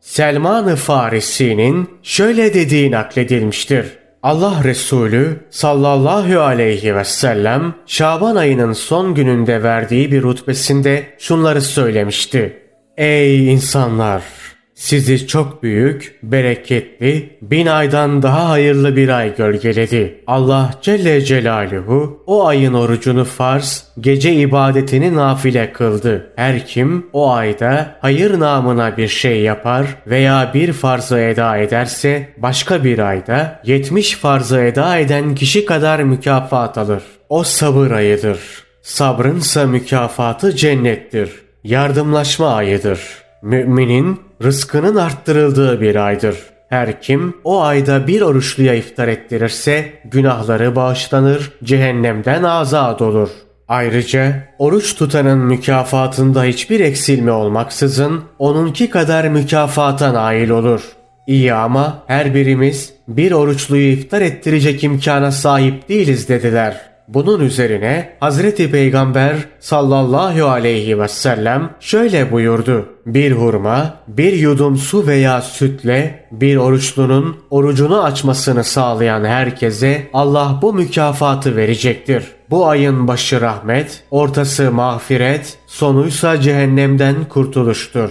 Selman-ı 0.00 0.76
Farisi'nin 0.76 1.90
şöyle 2.02 2.54
dediği 2.54 2.90
nakledilmiştir. 2.90 3.99
Allah 4.22 4.64
Resulü 4.64 5.40
sallallahu 5.50 6.40
aleyhi 6.40 6.96
ve 6.96 7.04
sellem 7.04 7.74
Şaban 7.86 8.36
ayının 8.36 8.72
son 8.72 9.14
gününde 9.14 9.62
verdiği 9.62 10.12
bir 10.12 10.22
rutbesinde 10.22 11.06
şunları 11.18 11.62
söylemişti. 11.62 12.62
Ey 12.96 13.52
insanlar! 13.52 14.39
Sizi 14.80 15.26
çok 15.26 15.62
büyük, 15.62 16.18
bereketli, 16.22 17.38
bin 17.42 17.66
aydan 17.66 18.22
daha 18.22 18.48
hayırlı 18.48 18.96
bir 18.96 19.08
ay 19.08 19.36
gölgeledi. 19.36 20.20
Allah 20.26 20.74
Celle 20.82 21.20
Celaluhu 21.20 22.22
o 22.26 22.46
ayın 22.46 22.74
orucunu 22.74 23.24
farz, 23.24 23.84
gece 24.00 24.32
ibadetini 24.32 25.14
nafile 25.14 25.72
kıldı. 25.72 26.32
Her 26.36 26.66
kim 26.66 27.06
o 27.12 27.30
ayda 27.30 27.96
hayır 28.00 28.40
namına 28.40 28.96
bir 28.96 29.08
şey 29.08 29.40
yapar 29.40 29.86
veya 30.06 30.50
bir 30.54 30.72
farzı 30.72 31.18
eda 31.18 31.56
ederse 31.56 32.28
başka 32.36 32.84
bir 32.84 32.98
ayda 32.98 33.60
yetmiş 33.64 34.14
farzı 34.14 34.60
eda 34.60 34.98
eden 34.98 35.34
kişi 35.34 35.64
kadar 35.64 36.00
mükafat 36.00 36.78
alır. 36.78 37.02
O 37.28 37.44
sabır 37.44 37.90
ayıdır. 37.90 38.38
Sabrınsa 38.82 39.66
mükafatı 39.66 40.56
cennettir. 40.56 41.30
Yardımlaşma 41.64 42.54
ayıdır. 42.54 43.00
Müminin 43.42 44.29
rızkının 44.42 44.96
arttırıldığı 44.96 45.80
bir 45.80 45.96
aydır. 45.96 46.36
Her 46.68 47.02
kim 47.02 47.34
o 47.44 47.62
ayda 47.62 48.06
bir 48.06 48.20
oruçluya 48.20 48.74
iftar 48.74 49.08
ettirirse 49.08 49.92
günahları 50.04 50.76
bağışlanır, 50.76 51.52
cehennemden 51.64 52.42
azat 52.42 53.02
olur. 53.02 53.28
Ayrıca 53.68 54.48
oruç 54.58 54.96
tutanın 54.96 55.38
mükafatında 55.38 56.44
hiçbir 56.44 56.80
eksilme 56.80 57.32
olmaksızın 57.32 58.20
onunki 58.38 58.90
kadar 58.90 59.28
mükafata 59.28 60.14
nail 60.14 60.50
olur. 60.50 60.82
İyi 61.26 61.54
ama 61.54 62.02
her 62.06 62.34
birimiz 62.34 62.92
bir 63.08 63.32
oruçluyu 63.32 63.92
iftar 63.92 64.20
ettirecek 64.20 64.84
imkana 64.84 65.32
sahip 65.32 65.88
değiliz 65.88 66.28
dediler. 66.28 66.89
Bunun 67.14 67.40
üzerine 67.40 68.16
Hazreti 68.20 68.70
Peygamber 68.70 69.36
sallallahu 69.60 70.44
aleyhi 70.44 71.00
ve 71.00 71.08
sellem 71.08 71.70
şöyle 71.80 72.32
buyurdu. 72.32 72.88
Bir 73.06 73.32
hurma, 73.32 73.94
bir 74.08 74.32
yudum 74.32 74.76
su 74.76 75.06
veya 75.06 75.42
sütle 75.42 76.28
bir 76.32 76.56
oruçlunun 76.56 77.36
orucunu 77.50 78.02
açmasını 78.02 78.64
sağlayan 78.64 79.24
herkese 79.24 80.08
Allah 80.12 80.58
bu 80.62 80.72
mükafatı 80.72 81.56
verecektir. 81.56 82.24
Bu 82.50 82.66
ayın 82.68 83.08
başı 83.08 83.40
rahmet, 83.40 84.04
ortası 84.10 84.72
mağfiret, 84.72 85.58
sonuysa 85.66 86.40
cehennemden 86.40 87.14
kurtuluştur. 87.28 88.10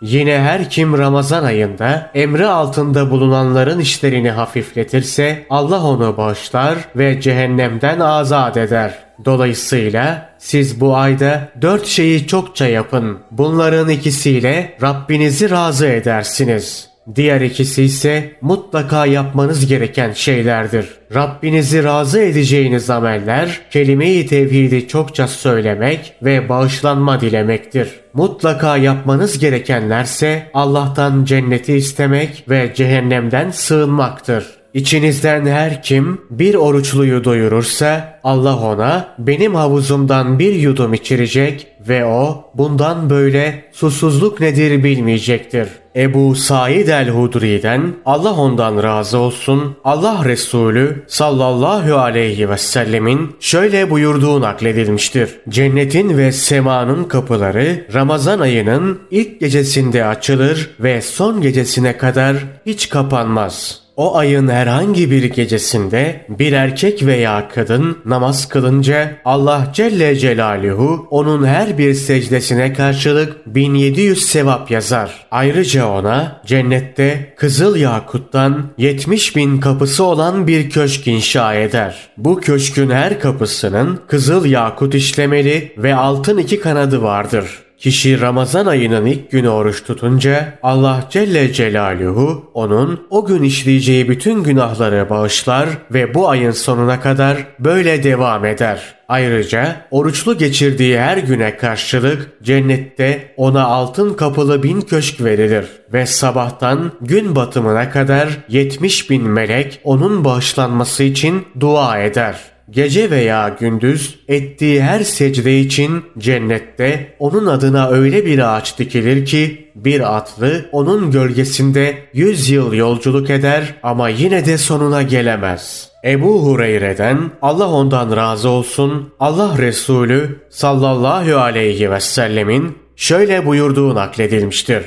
Yine 0.00 0.38
her 0.38 0.70
kim 0.70 0.98
Ramazan 0.98 1.44
ayında 1.44 2.10
emri 2.14 2.46
altında 2.46 3.10
bulunanların 3.10 3.78
işlerini 3.78 4.30
hafifletirse 4.30 5.46
Allah 5.50 5.84
onu 5.84 6.16
bağışlar 6.16 6.78
ve 6.96 7.20
cehennemden 7.20 8.00
azat 8.00 8.56
eder. 8.56 8.94
Dolayısıyla 9.24 10.28
siz 10.38 10.80
bu 10.80 10.96
ayda 10.96 11.48
dört 11.62 11.86
şeyi 11.86 12.26
çokça 12.26 12.66
yapın. 12.66 13.18
Bunların 13.30 13.88
ikisiyle 13.88 14.76
Rabbinizi 14.82 15.50
razı 15.50 15.86
edersiniz. 15.86 16.87
Diğer 17.14 17.40
ikisi 17.40 17.82
ise 17.82 18.32
mutlaka 18.40 19.06
yapmanız 19.06 19.66
gereken 19.66 20.12
şeylerdir. 20.12 20.86
Rabbinizi 21.14 21.84
razı 21.84 22.20
edeceğiniz 22.20 22.90
ameller 22.90 23.60
kelime-i 23.70 24.26
tevhidi 24.26 24.88
çokça 24.88 25.28
söylemek 25.28 26.14
ve 26.22 26.48
bağışlanma 26.48 27.20
dilemektir. 27.20 27.88
Mutlaka 28.14 28.76
yapmanız 28.76 29.38
gerekenlerse 29.38 30.50
Allah'tan 30.54 31.24
cenneti 31.24 31.74
istemek 31.74 32.44
ve 32.48 32.72
cehennemden 32.74 33.50
sığınmaktır. 33.50 34.58
İçinizden 34.74 35.46
her 35.46 35.82
kim 35.82 36.20
bir 36.30 36.54
oruçluyu 36.54 37.24
doyurursa 37.24 38.20
Allah 38.24 38.56
ona 38.56 39.14
benim 39.18 39.54
havuzumdan 39.54 40.38
bir 40.38 40.54
yudum 40.54 40.94
içirecek 40.94 41.66
ve 41.88 42.04
o 42.04 42.50
bundan 42.54 43.10
böyle 43.10 43.64
susuzluk 43.72 44.40
nedir 44.40 44.84
bilmeyecektir. 44.84 45.68
Ebu 45.98 46.34
Said 46.34 46.88
el-Hudri'den 46.88 47.94
Allah 48.04 48.34
ondan 48.34 48.82
razı 48.82 49.18
olsun 49.18 49.76
Allah 49.84 50.24
Resulü 50.24 51.04
sallallahu 51.06 51.96
aleyhi 51.96 52.50
ve 52.50 52.58
sellemin 52.58 53.36
şöyle 53.40 53.90
buyurduğu 53.90 54.40
nakledilmiştir. 54.40 55.30
Cennetin 55.48 56.18
ve 56.18 56.32
semanın 56.32 57.04
kapıları 57.04 57.86
Ramazan 57.94 58.40
ayının 58.40 58.98
ilk 59.10 59.40
gecesinde 59.40 60.04
açılır 60.04 60.70
ve 60.80 61.02
son 61.02 61.40
gecesine 61.40 61.96
kadar 61.96 62.36
hiç 62.66 62.88
kapanmaz. 62.88 63.87
O 63.98 64.16
ayın 64.16 64.48
herhangi 64.48 65.10
bir 65.10 65.24
gecesinde 65.24 66.26
bir 66.28 66.52
erkek 66.52 67.06
veya 67.06 67.48
kadın 67.48 67.98
namaz 68.04 68.48
kılınca 68.48 69.12
Allah 69.24 69.70
Celle 69.74 70.16
Celaluhu 70.16 71.06
onun 71.10 71.46
her 71.46 71.78
bir 71.78 71.94
secdesine 71.94 72.72
karşılık 72.72 73.46
1700 73.46 74.26
sevap 74.26 74.70
yazar. 74.70 75.26
Ayrıca 75.30 75.88
ona 75.88 76.42
cennette 76.46 77.34
Kızıl 77.36 77.76
Yakut'tan 77.76 78.66
70 78.78 79.36
bin 79.36 79.60
kapısı 79.60 80.04
olan 80.04 80.46
bir 80.46 80.70
köşk 80.70 81.06
inşa 81.06 81.54
eder. 81.54 82.08
Bu 82.16 82.40
köşkün 82.40 82.90
her 82.90 83.20
kapısının 83.20 84.00
Kızıl 84.08 84.44
Yakut 84.44 84.94
işlemeli 84.94 85.72
ve 85.78 85.94
altın 85.94 86.38
iki 86.38 86.60
kanadı 86.60 87.02
vardır. 87.02 87.67
Kişi 87.78 88.20
Ramazan 88.20 88.66
ayının 88.66 89.06
ilk 89.06 89.30
günü 89.30 89.48
oruç 89.48 89.84
tutunca 89.84 90.58
Allah 90.62 91.04
Celle 91.10 91.52
Celaluhu 91.52 92.50
onun 92.54 93.06
o 93.10 93.26
gün 93.26 93.42
işleyeceği 93.42 94.08
bütün 94.08 94.42
günahları 94.42 95.10
bağışlar 95.10 95.68
ve 95.90 96.14
bu 96.14 96.28
ayın 96.28 96.50
sonuna 96.50 97.00
kadar 97.00 97.36
böyle 97.58 98.02
devam 98.02 98.44
eder. 98.44 98.94
Ayrıca 99.08 99.76
oruçlu 99.90 100.38
geçirdiği 100.38 100.98
her 100.98 101.16
güne 101.16 101.56
karşılık 101.56 102.32
cennette 102.42 103.34
ona 103.36 103.64
altın 103.64 104.14
kapılı 104.14 104.62
bin 104.62 104.80
köşk 104.80 105.24
verilir 105.24 105.66
ve 105.92 106.06
sabahtan 106.06 106.92
gün 107.00 107.36
batımına 107.36 107.90
kadar 107.90 108.28
70 108.48 109.10
bin 109.10 109.22
melek 109.22 109.80
onun 109.84 110.24
bağışlanması 110.24 111.02
için 111.02 111.46
dua 111.60 111.98
eder. 111.98 112.57
Gece 112.70 113.10
veya 113.10 113.56
gündüz 113.60 114.18
ettiği 114.28 114.82
her 114.82 115.00
secde 115.00 115.60
için 115.60 116.04
cennette 116.18 117.16
onun 117.18 117.46
adına 117.46 117.88
öyle 117.88 118.26
bir 118.26 118.56
ağaç 118.56 118.78
dikilir 118.78 119.26
ki 119.26 119.70
bir 119.74 120.16
atlı 120.16 120.68
onun 120.72 121.10
gölgesinde 121.10 121.98
yüz 122.12 122.50
yıl 122.50 122.72
yolculuk 122.72 123.30
eder 123.30 123.74
ama 123.82 124.08
yine 124.08 124.46
de 124.46 124.58
sonuna 124.58 125.02
gelemez. 125.02 125.88
Ebu 126.04 126.42
Hureyre'den 126.42 127.30
Allah 127.42 127.68
ondan 127.68 128.16
razı 128.16 128.48
olsun 128.48 129.12
Allah 129.20 129.58
Resulü 129.58 130.40
sallallahu 130.50 131.36
aleyhi 131.36 131.90
ve 131.90 132.00
sellemin 132.00 132.78
şöyle 132.96 133.46
buyurduğu 133.46 133.94
nakledilmiştir. 133.94 134.82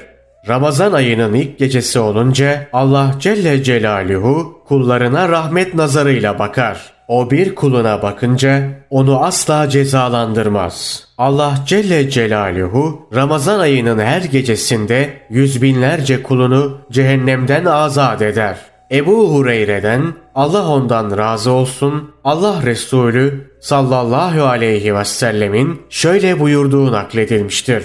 Ramazan 0.47 0.93
ayının 0.93 1.33
ilk 1.33 1.59
gecesi 1.59 1.99
olunca 1.99 2.67
Allah 2.73 3.15
Celle 3.19 3.63
Celaluhu 3.63 4.63
kullarına 4.67 5.29
rahmet 5.29 5.75
nazarıyla 5.75 6.39
bakar. 6.39 6.93
O 7.11 7.31
bir 7.31 7.55
kuluna 7.55 8.01
bakınca 8.01 8.63
onu 8.89 9.23
asla 9.23 9.69
cezalandırmaz. 9.69 11.07
Allah 11.17 11.53
Celle 11.67 12.09
Celaluhu 12.09 13.09
Ramazan 13.15 13.59
ayının 13.59 13.99
her 13.99 14.21
gecesinde 14.21 15.09
yüz 15.29 15.61
binlerce 15.61 16.23
kulunu 16.23 16.77
cehennemden 16.91 17.65
azat 17.65 18.21
eder. 18.21 18.57
Ebu 18.91 19.33
Hureyre'den 19.33 20.13
Allah 20.35 20.67
ondan 20.67 21.17
razı 21.17 21.51
olsun 21.51 22.11
Allah 22.23 22.63
Resulü 22.65 23.51
sallallahu 23.61 24.43
aleyhi 24.43 24.95
ve 24.95 25.05
sellemin 25.05 25.81
şöyle 25.89 26.39
buyurduğu 26.39 26.91
nakledilmiştir. 26.91 27.83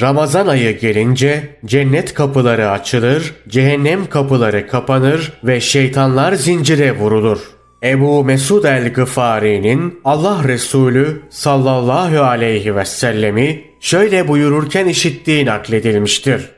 Ramazan 0.00 0.46
ayı 0.46 0.78
gelince 0.78 1.56
cennet 1.64 2.14
kapıları 2.14 2.70
açılır, 2.70 3.34
cehennem 3.48 4.06
kapıları 4.06 4.66
kapanır 4.66 5.32
ve 5.44 5.60
şeytanlar 5.60 6.32
zincire 6.32 6.92
vurulur. 6.92 7.55
Ebu 7.82 8.24
Mesud 8.24 8.64
el-Gıfari'nin 8.64 10.00
Allah 10.04 10.44
Resulü 10.48 11.22
sallallahu 11.30 12.20
aleyhi 12.20 12.76
ve 12.76 12.84
sellemi 12.84 13.64
şöyle 13.80 14.28
buyururken 14.28 14.86
işittiği 14.86 15.46
nakledilmiştir. 15.46 16.50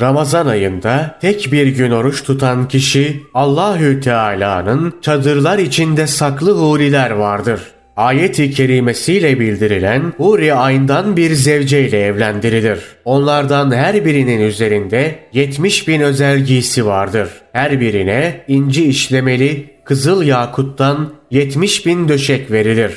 Ramazan 0.00 0.46
ayında 0.46 1.18
tek 1.20 1.52
bir 1.52 1.66
gün 1.66 1.90
oruç 1.90 2.24
tutan 2.24 2.68
kişi 2.68 3.22
Allahü 3.34 4.00
Teala'nın 4.00 4.94
çadırlar 5.02 5.58
içinde 5.58 6.06
saklı 6.06 6.52
huriler 6.52 7.10
vardır. 7.10 7.60
Ayet-i 7.96 8.50
kerimesiyle 8.50 9.40
bildirilen 9.40 10.12
Huri 10.16 10.54
Ayn'dan 10.54 11.16
bir 11.16 11.32
zevceyle 11.32 12.00
evlendirilir. 12.00 12.80
Onlardan 13.04 13.74
her 13.74 14.04
birinin 14.04 14.40
üzerinde 14.40 15.14
70 15.32 15.88
bin 15.88 16.00
özel 16.00 16.40
giysi 16.40 16.86
vardır. 16.86 17.28
Her 17.52 17.80
birine 17.80 18.44
inci 18.48 18.84
işlemeli 18.84 19.75
kızıl 19.86 20.22
yakuttan 20.22 21.12
70 21.30 21.86
bin 21.86 22.08
döşek 22.08 22.50
verilir. 22.50 22.92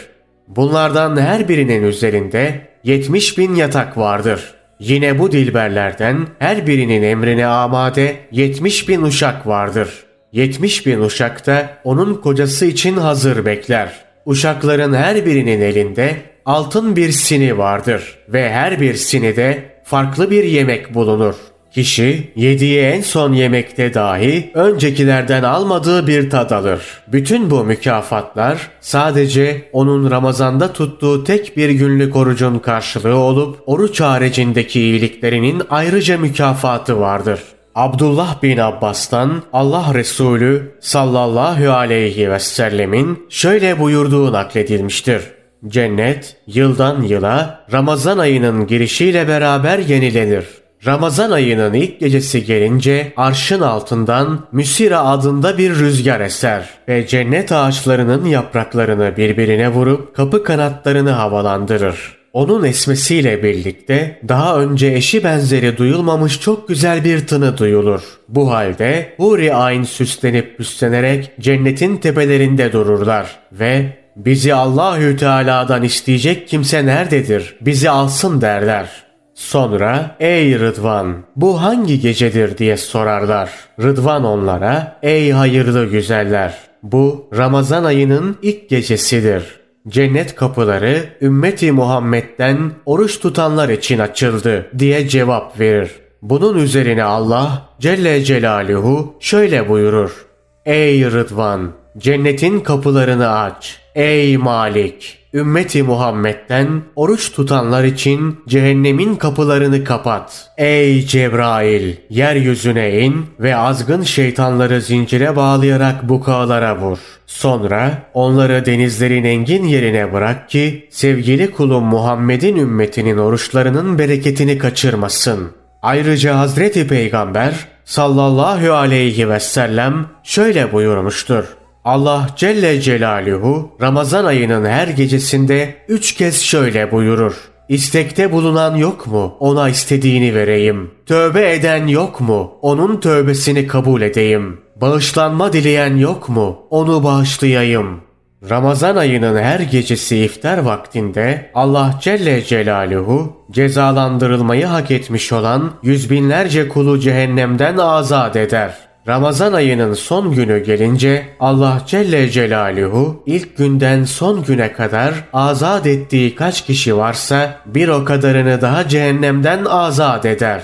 Bunlardan 0.47 1.17
her 1.17 1.49
birinin 1.49 1.83
üzerinde 1.83 2.67
70 2.83 3.37
bin 3.37 3.55
yatak 3.55 3.97
vardır. 3.97 4.53
Yine 4.79 5.19
bu 5.19 5.31
dilberlerden 5.31 6.27
her 6.39 6.67
birinin 6.67 7.03
emrine 7.03 7.45
amade 7.45 8.15
70 8.31 8.89
bin 8.89 9.01
uşak 9.01 9.47
vardır. 9.47 9.89
70 10.31 10.85
bin 10.85 11.01
uşak 11.01 11.47
da 11.47 11.69
onun 11.83 12.13
kocası 12.13 12.65
için 12.65 12.97
hazır 12.97 13.45
bekler.'' 13.45 14.09
Uşakların 14.29 14.93
her 14.93 15.25
birinin 15.25 15.61
elinde 15.61 16.17
altın 16.45 16.95
bir 16.95 17.11
sini 17.11 17.57
vardır 17.57 18.17
ve 18.29 18.51
her 18.51 18.81
bir 18.81 18.95
sinide 18.95 19.63
farklı 19.83 20.31
bir 20.31 20.43
yemek 20.43 20.93
bulunur. 20.93 21.35
Kişi 21.71 22.31
yediği 22.35 22.79
en 22.79 23.01
son 23.01 23.33
yemekte 23.33 23.93
dahi 23.93 24.51
öncekilerden 24.53 25.43
almadığı 25.43 26.07
bir 26.07 26.29
tad 26.29 26.51
alır. 26.51 26.81
Bütün 27.07 27.51
bu 27.51 27.63
mükafatlar 27.63 28.69
sadece 28.81 29.69
onun 29.73 30.11
Ramazan'da 30.11 30.73
tuttuğu 30.73 31.23
tek 31.23 31.57
bir 31.57 31.69
günlük 31.69 32.15
orucun 32.15 32.59
karşılığı 32.59 33.15
olup 33.15 33.63
oruç 33.65 34.01
haricindeki 34.01 34.81
iyiliklerinin 34.81 35.61
ayrıca 35.69 36.17
mükafatı 36.17 36.99
vardır. 36.99 37.39
Abdullah 37.75 38.43
bin 38.43 38.57
Abbas'tan 38.57 39.43
Allah 39.53 39.93
Resulü 39.93 40.75
sallallahu 40.79 41.71
aleyhi 41.71 42.31
ve 42.31 42.39
sellemin 42.39 43.27
şöyle 43.29 43.79
buyurduğu 43.79 44.33
nakledilmiştir. 44.33 45.21
Cennet 45.67 46.35
yıldan 46.47 47.01
yıla 47.01 47.65
Ramazan 47.71 48.17
ayının 48.17 48.67
girişiyle 48.67 49.27
beraber 49.27 49.79
yenilenir. 49.79 50.45
Ramazan 50.85 51.31
ayının 51.31 51.73
ilk 51.73 51.99
gecesi 51.99 52.45
gelince 52.45 53.13
arşın 53.17 53.61
altından 53.61 54.47
Müsira 54.51 54.99
adında 54.99 55.57
bir 55.57 55.75
rüzgar 55.75 56.19
eser 56.19 56.69
ve 56.87 57.07
cennet 57.07 57.51
ağaçlarının 57.51 58.25
yapraklarını 58.25 59.17
birbirine 59.17 59.69
vurup 59.69 60.15
kapı 60.15 60.43
kanatlarını 60.43 61.09
havalandırır. 61.09 62.19
Onun 62.33 62.63
esmesiyle 62.63 63.43
birlikte 63.43 64.19
daha 64.27 64.59
önce 64.59 64.87
eşi 64.87 65.23
benzeri 65.23 65.77
duyulmamış 65.77 66.41
çok 66.41 66.67
güzel 66.67 67.03
bir 67.03 67.27
tını 67.27 67.57
duyulur. 67.57 68.01
Bu 68.27 68.51
halde 68.51 69.13
Huri 69.17 69.53
Ayn 69.53 69.83
süslenip 69.83 70.57
püslenerek 70.57 71.31
cennetin 71.39 71.97
tepelerinde 71.97 72.73
dururlar 72.73 73.39
ve 73.51 73.97
bizi 74.15 74.53
Allahü 74.53 75.17
Teala'dan 75.17 75.83
isteyecek 75.83 76.47
kimse 76.47 76.85
nerededir? 76.85 77.55
Bizi 77.61 77.89
alsın 77.89 78.41
derler. 78.41 79.08
Sonra 79.39 80.15
ey 80.19 80.59
Rıdvan 80.59 81.15
bu 81.35 81.61
hangi 81.61 81.99
gecedir 81.99 82.57
diye 82.57 82.77
sorarlar. 82.77 83.49
Rıdvan 83.83 84.23
onlara 84.23 84.99
ey 85.03 85.31
hayırlı 85.31 85.85
güzeller 85.85 86.57
bu 86.83 87.29
Ramazan 87.37 87.83
ayının 87.83 88.37
ilk 88.41 88.69
gecesidir. 88.69 89.43
Cennet 89.87 90.35
kapıları 90.35 91.03
ümmeti 91.21 91.71
Muhammed'den 91.71 92.71
oruç 92.85 93.19
tutanlar 93.19 93.69
için 93.69 93.99
açıldı 93.99 94.69
diye 94.79 95.07
cevap 95.07 95.59
verir. 95.59 95.91
Bunun 96.21 96.57
üzerine 96.57 97.03
Allah 97.03 97.69
Celle 97.79 98.23
Celaluhu 98.23 99.15
şöyle 99.19 99.69
buyurur. 99.69 100.25
Ey 100.65 101.05
Rıdvan! 101.05 101.71
Cennetin 101.97 102.59
kapılarını 102.59 103.39
aç. 103.39 103.79
Ey 103.95 104.37
Malik! 104.37 105.18
Ümmeti 105.33 105.83
Muhammed'den 105.83 106.81
oruç 106.95 107.31
tutanlar 107.31 107.83
için 107.83 108.39
cehennemin 108.47 109.15
kapılarını 109.15 109.83
kapat. 109.83 110.51
Ey 110.57 111.05
Cebrail! 111.05 111.95
Yeryüzüne 112.09 112.99
in 112.99 113.25
ve 113.39 113.55
azgın 113.55 114.03
şeytanları 114.03 114.81
zincire 114.81 115.35
bağlayarak 115.35 116.09
bukağlara 116.09 116.77
vur. 116.77 116.97
Sonra 117.27 117.91
onları 118.13 118.65
denizlerin 118.65 119.23
engin 119.23 119.63
yerine 119.63 120.13
bırak 120.13 120.49
ki 120.49 120.87
sevgili 120.91 121.51
kulum 121.51 121.83
Muhammed'in 121.83 122.55
ümmetinin 122.55 123.17
oruçlarının 123.17 123.99
bereketini 123.99 124.57
kaçırmasın. 124.57 125.51
Ayrıca 125.81 126.37
Hazreti 126.39 126.87
Peygamber 126.87 127.67
sallallahu 127.85 128.73
aleyhi 128.73 129.29
ve 129.29 129.39
sellem 129.39 130.05
şöyle 130.23 130.73
buyurmuştur. 130.73 131.58
Allah 131.85 132.27
Celle 132.35 132.81
Celaluhu 132.81 133.71
Ramazan 133.81 134.25
ayının 134.25 134.65
her 134.65 134.87
gecesinde 134.87 135.75
üç 135.87 136.15
kez 136.15 136.41
şöyle 136.41 136.91
buyurur. 136.91 137.33
İstekte 137.69 138.31
bulunan 138.31 138.75
yok 138.75 139.07
mu? 139.07 139.35
Ona 139.39 139.69
istediğini 139.69 140.35
vereyim. 140.35 140.91
Tövbe 141.05 141.53
eden 141.53 141.87
yok 141.87 142.21
mu? 142.21 142.51
Onun 142.61 142.99
tövbesini 142.99 143.67
kabul 143.67 144.01
edeyim. 144.01 144.59
Bağışlanma 144.75 145.53
dileyen 145.53 145.95
yok 145.95 146.29
mu? 146.29 146.59
Onu 146.69 147.03
bağışlayayım. 147.03 148.01
Ramazan 148.49 148.95
ayının 148.95 149.37
her 149.37 149.59
gecesi 149.59 150.17
iftar 150.17 150.57
vaktinde 150.57 151.51
Allah 151.53 151.99
Celle 152.01 152.43
Celaluhu 152.43 153.37
cezalandırılmayı 153.51 154.65
hak 154.65 154.91
etmiş 154.91 155.33
olan 155.33 155.71
yüz 155.83 156.09
binlerce 156.09 156.69
kulu 156.69 156.99
cehennemden 156.99 157.77
azat 157.77 158.35
eder. 158.35 158.88
Ramazan 159.07 159.53
ayının 159.53 159.93
son 159.93 160.33
günü 160.35 160.63
gelince 160.63 161.25
Allah 161.39 161.83
Celle 161.87 162.29
Celaluhu 162.29 163.23
ilk 163.25 163.57
günden 163.57 164.03
son 164.03 164.43
güne 164.43 164.73
kadar 164.73 165.13
azat 165.33 165.87
ettiği 165.87 166.35
kaç 166.35 166.65
kişi 166.65 166.97
varsa 166.97 167.61
bir 167.65 167.87
o 167.87 168.05
kadarını 168.05 168.61
daha 168.61 168.87
cehennemden 168.87 169.65
azat 169.65 170.25
eder. 170.25 170.63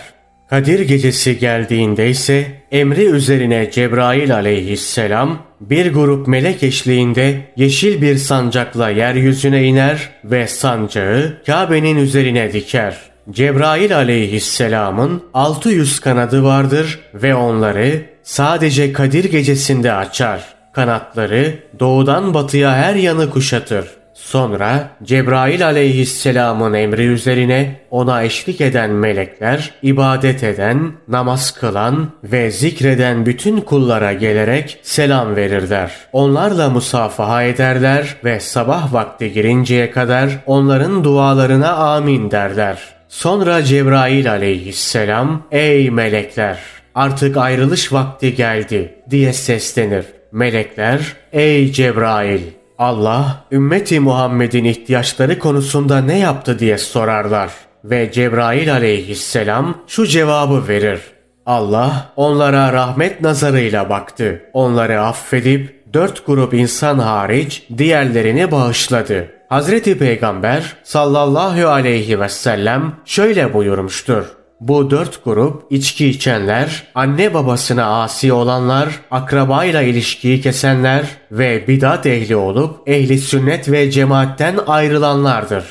Kadir 0.50 0.80
gecesi 0.80 1.40
geldiğinde 1.40 2.10
ise 2.10 2.48
emri 2.72 3.06
üzerine 3.06 3.72
Cebrail 3.72 4.34
aleyhisselam 4.36 5.40
bir 5.62 5.94
grup 5.94 6.28
melek 6.28 6.64
eşliğinde 6.64 7.42
yeşil 7.56 8.02
bir 8.02 8.16
sancakla 8.16 8.90
yeryüzüne 8.90 9.64
iner 9.64 10.10
ve 10.24 10.48
sancağı 10.48 11.38
Kabe'nin 11.46 11.98
üzerine 11.98 12.54
diker. 12.54 12.98
Cebrail 13.32 13.96
aleyhisselamın 13.96 15.24
600 15.34 16.00
kanadı 16.00 16.44
vardır 16.44 17.00
ve 17.14 17.36
onları 17.36 18.15
sadece 18.26 18.94
Kadir 18.94 19.24
gecesinde 19.24 19.94
açar. 19.94 20.42
Kanatları 20.74 21.60
doğudan 21.80 22.34
batıya 22.34 22.76
her 22.76 22.96
yanı 22.96 23.30
kuşatır. 23.30 23.86
Sonra 24.14 24.90
Cebrail 25.04 25.66
aleyhisselamın 25.66 26.74
emri 26.74 27.06
üzerine 27.06 27.80
ona 27.92 28.24
eşlik 28.24 28.62
eden 28.62 28.90
melekler, 28.90 29.74
ibadet 29.84 30.44
eden, 30.44 30.92
namaz 31.08 31.52
kılan 31.52 32.12
ve 32.24 32.52
zikreden 32.52 33.26
bütün 33.26 33.62
kullara 33.62 34.14
gelerek 34.14 34.80
selam 34.84 35.36
verirler. 35.36 35.92
Onlarla 36.14 36.70
musafaha 36.70 37.44
ederler 37.44 38.16
ve 38.24 38.40
sabah 38.40 38.94
vakti 38.94 39.34
girinceye 39.34 39.92
kadar 39.92 40.30
onların 40.46 41.04
dualarına 41.04 41.74
amin 41.74 42.32
derler. 42.32 42.78
Sonra 43.10 43.64
Cebrail 43.64 44.32
aleyhisselam, 44.32 45.44
''Ey 45.52 45.90
melekler, 45.92 46.58
artık 46.96 47.38
ayrılış 47.38 47.94
vakti 47.94 48.36
geldi.'' 48.36 48.96
diye 49.10 49.34
seslenir. 49.34 50.06
Melekler, 50.32 51.14
''Ey 51.34 51.72
Cebrail, 51.72 52.42
Allah 52.78 53.46
ümmeti 53.52 54.00
Muhammed'in 54.00 54.64
ihtiyaçları 54.64 55.40
konusunda 55.40 56.02
ne 56.02 56.20
yaptı 56.20 56.60
diye 56.60 56.78
sorarlar 56.78 57.52
ve 57.84 58.12
Cebrail 58.12 58.74
aleyhisselam 58.74 59.78
şu 59.88 60.08
cevabı 60.08 60.68
verir. 60.68 61.00
Allah 61.46 62.12
onlara 62.16 62.74
rahmet 62.74 63.22
nazarıyla 63.22 63.90
baktı. 63.90 64.42
Onları 64.54 65.02
affedip 65.02 65.94
dört 65.94 66.26
grup 66.26 66.54
insan 66.54 67.00
hariç 67.00 67.64
diğerlerini 67.78 68.52
bağışladı. 68.52 69.28
Hazreti 69.50 69.98
Peygamber 69.98 70.76
sallallahu 70.84 71.68
aleyhi 71.68 72.20
ve 72.20 72.30
sellem 72.30 72.96
şöyle 73.06 73.54
buyurmuştur. 73.54 74.26
Bu 74.68 74.92
dört 74.92 75.26
grup 75.26 75.64
içki 75.70 76.08
içenler, 76.08 76.84
anne 76.96 77.34
babasına 77.34 78.04
asi 78.04 78.34
olanlar, 78.34 78.90
akrabayla 79.12 79.82
ilişkiyi 79.82 80.42
kesenler 80.42 81.06
ve 81.32 81.68
bidat 81.68 82.06
ehli 82.06 82.36
olup 82.36 82.90
ehli 82.90 83.20
sünnet 83.20 83.72
ve 83.72 83.92
cemaatten 83.92 84.56
ayrılanlardır. 84.68 85.66